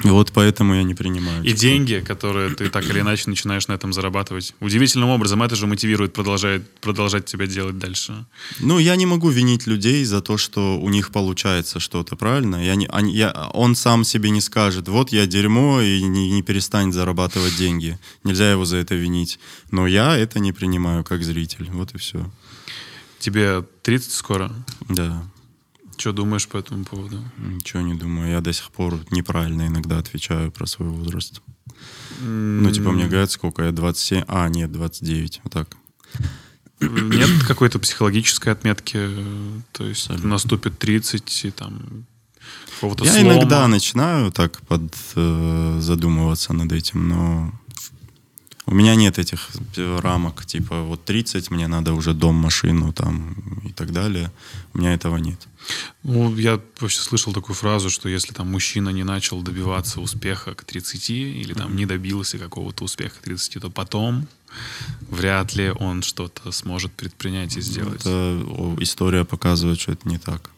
[0.04, 1.44] вот поэтому я не принимаю.
[1.44, 4.54] И деньги, которые ты так или иначе начинаешь на этом зарабатывать.
[4.60, 8.26] Удивительным образом это же мотивирует продолжать, продолжать тебя делать дальше.
[8.60, 12.64] Ну, я не могу винить людей за то, что у них получается что-то, правильно?
[12.64, 16.42] Я не, они- я, он сам себе не скажет, вот я дерьмо и не, не
[16.44, 17.98] перестанет зарабатывать деньги.
[18.24, 19.40] Нельзя его за это винить.
[19.72, 21.68] Но я это не принимаю как зритель.
[21.72, 22.30] Вот и все.
[23.20, 24.52] Тебе 30 скоро.
[24.90, 25.24] Да.
[25.98, 27.24] Что думаешь по этому поводу?
[27.38, 28.30] Ничего не думаю.
[28.32, 31.42] Я до сих пор неправильно иногда отвечаю про свой возраст.
[32.22, 34.24] Ну, типа, мне говорят, сколько я, 27?
[34.28, 35.42] А, нет, 29.
[35.44, 35.76] Вот так.
[36.80, 39.10] Нет какой-то психологической отметки,
[39.72, 40.30] то есть Абсолютно.
[40.30, 42.06] наступит 30 и там
[42.76, 43.34] какого-то Я слома.
[43.34, 47.52] иногда начинаю так под, э, задумываться над этим, но
[48.68, 53.34] у меня нет этих рамок, типа, вот 30, мне надо уже дом, машину там
[53.64, 54.30] и так далее.
[54.74, 55.48] У меня этого нет.
[56.04, 60.66] Ну, я вообще слышал такую фразу, что если там мужчина не начал добиваться успеха к
[60.66, 64.28] 30 или там не добился какого-то успеха к 30, то потом
[65.10, 68.02] вряд ли он что-то сможет предпринять и сделать.
[68.02, 70.52] Это история показывает, что это не так.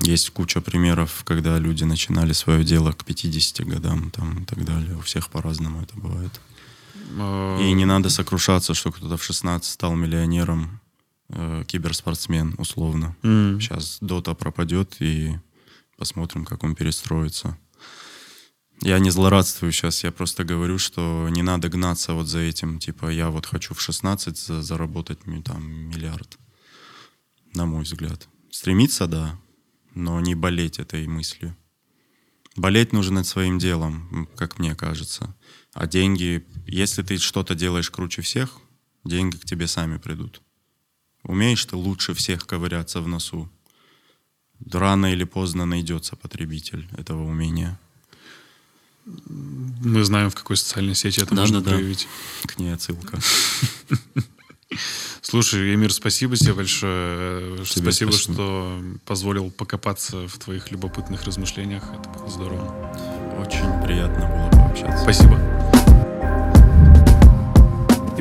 [0.00, 4.96] Есть куча примеров, когда люди начинали свое дело к 50 годам там, и так далее.
[4.96, 6.40] У всех по-разному это бывает.
[7.10, 10.80] Э, И не надо сокрушаться, что кто-то в 16 стал миллионером,
[11.28, 13.16] э, киберспортсмен, условно.
[13.22, 15.38] м, Сейчас Дота пропадет, и
[15.96, 17.56] посмотрим, как он перестроится.
[18.82, 22.78] Я не злорадствую сейчас, я просто говорю, что не надо гнаться вот за этим.
[22.78, 26.38] Типа, я вот хочу в 16 за- заработать там миллиард.
[27.54, 28.28] На мой взгляд.
[28.50, 29.38] Стремиться, да,
[29.94, 31.56] но не болеть этой мыслью.
[32.56, 35.34] Болеть нужно над своим делом, как мне кажется.
[35.74, 38.58] А деньги, если ты что-то делаешь круче всех,
[39.04, 40.40] деньги к тебе сами придут.
[41.24, 43.50] Умеешь ты лучше всех ковыряться в носу.
[44.70, 47.78] Рано или поздно найдется потребитель этого умения.
[49.04, 51.76] Мы знаем, в какой социальной сети это можно Да-да-да.
[51.76, 52.08] проявить.
[52.46, 53.18] К ней отсылка.
[55.22, 57.56] Слушай, Эмир, спасибо тебе большое.
[57.56, 58.34] Тебе спасибо, спасибо.
[58.34, 61.82] что позволил покопаться в твоих любопытных размышлениях.
[61.98, 63.36] Это было здорово.
[63.38, 65.02] Очень приятно было пообщаться.
[65.02, 65.63] Спасибо.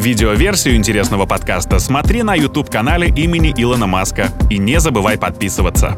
[0.04, 4.28] Видеоверсию интересного подкаста смотри на YouTube-канале имени Илона Маска.
[4.50, 5.98] И не забывай подписываться.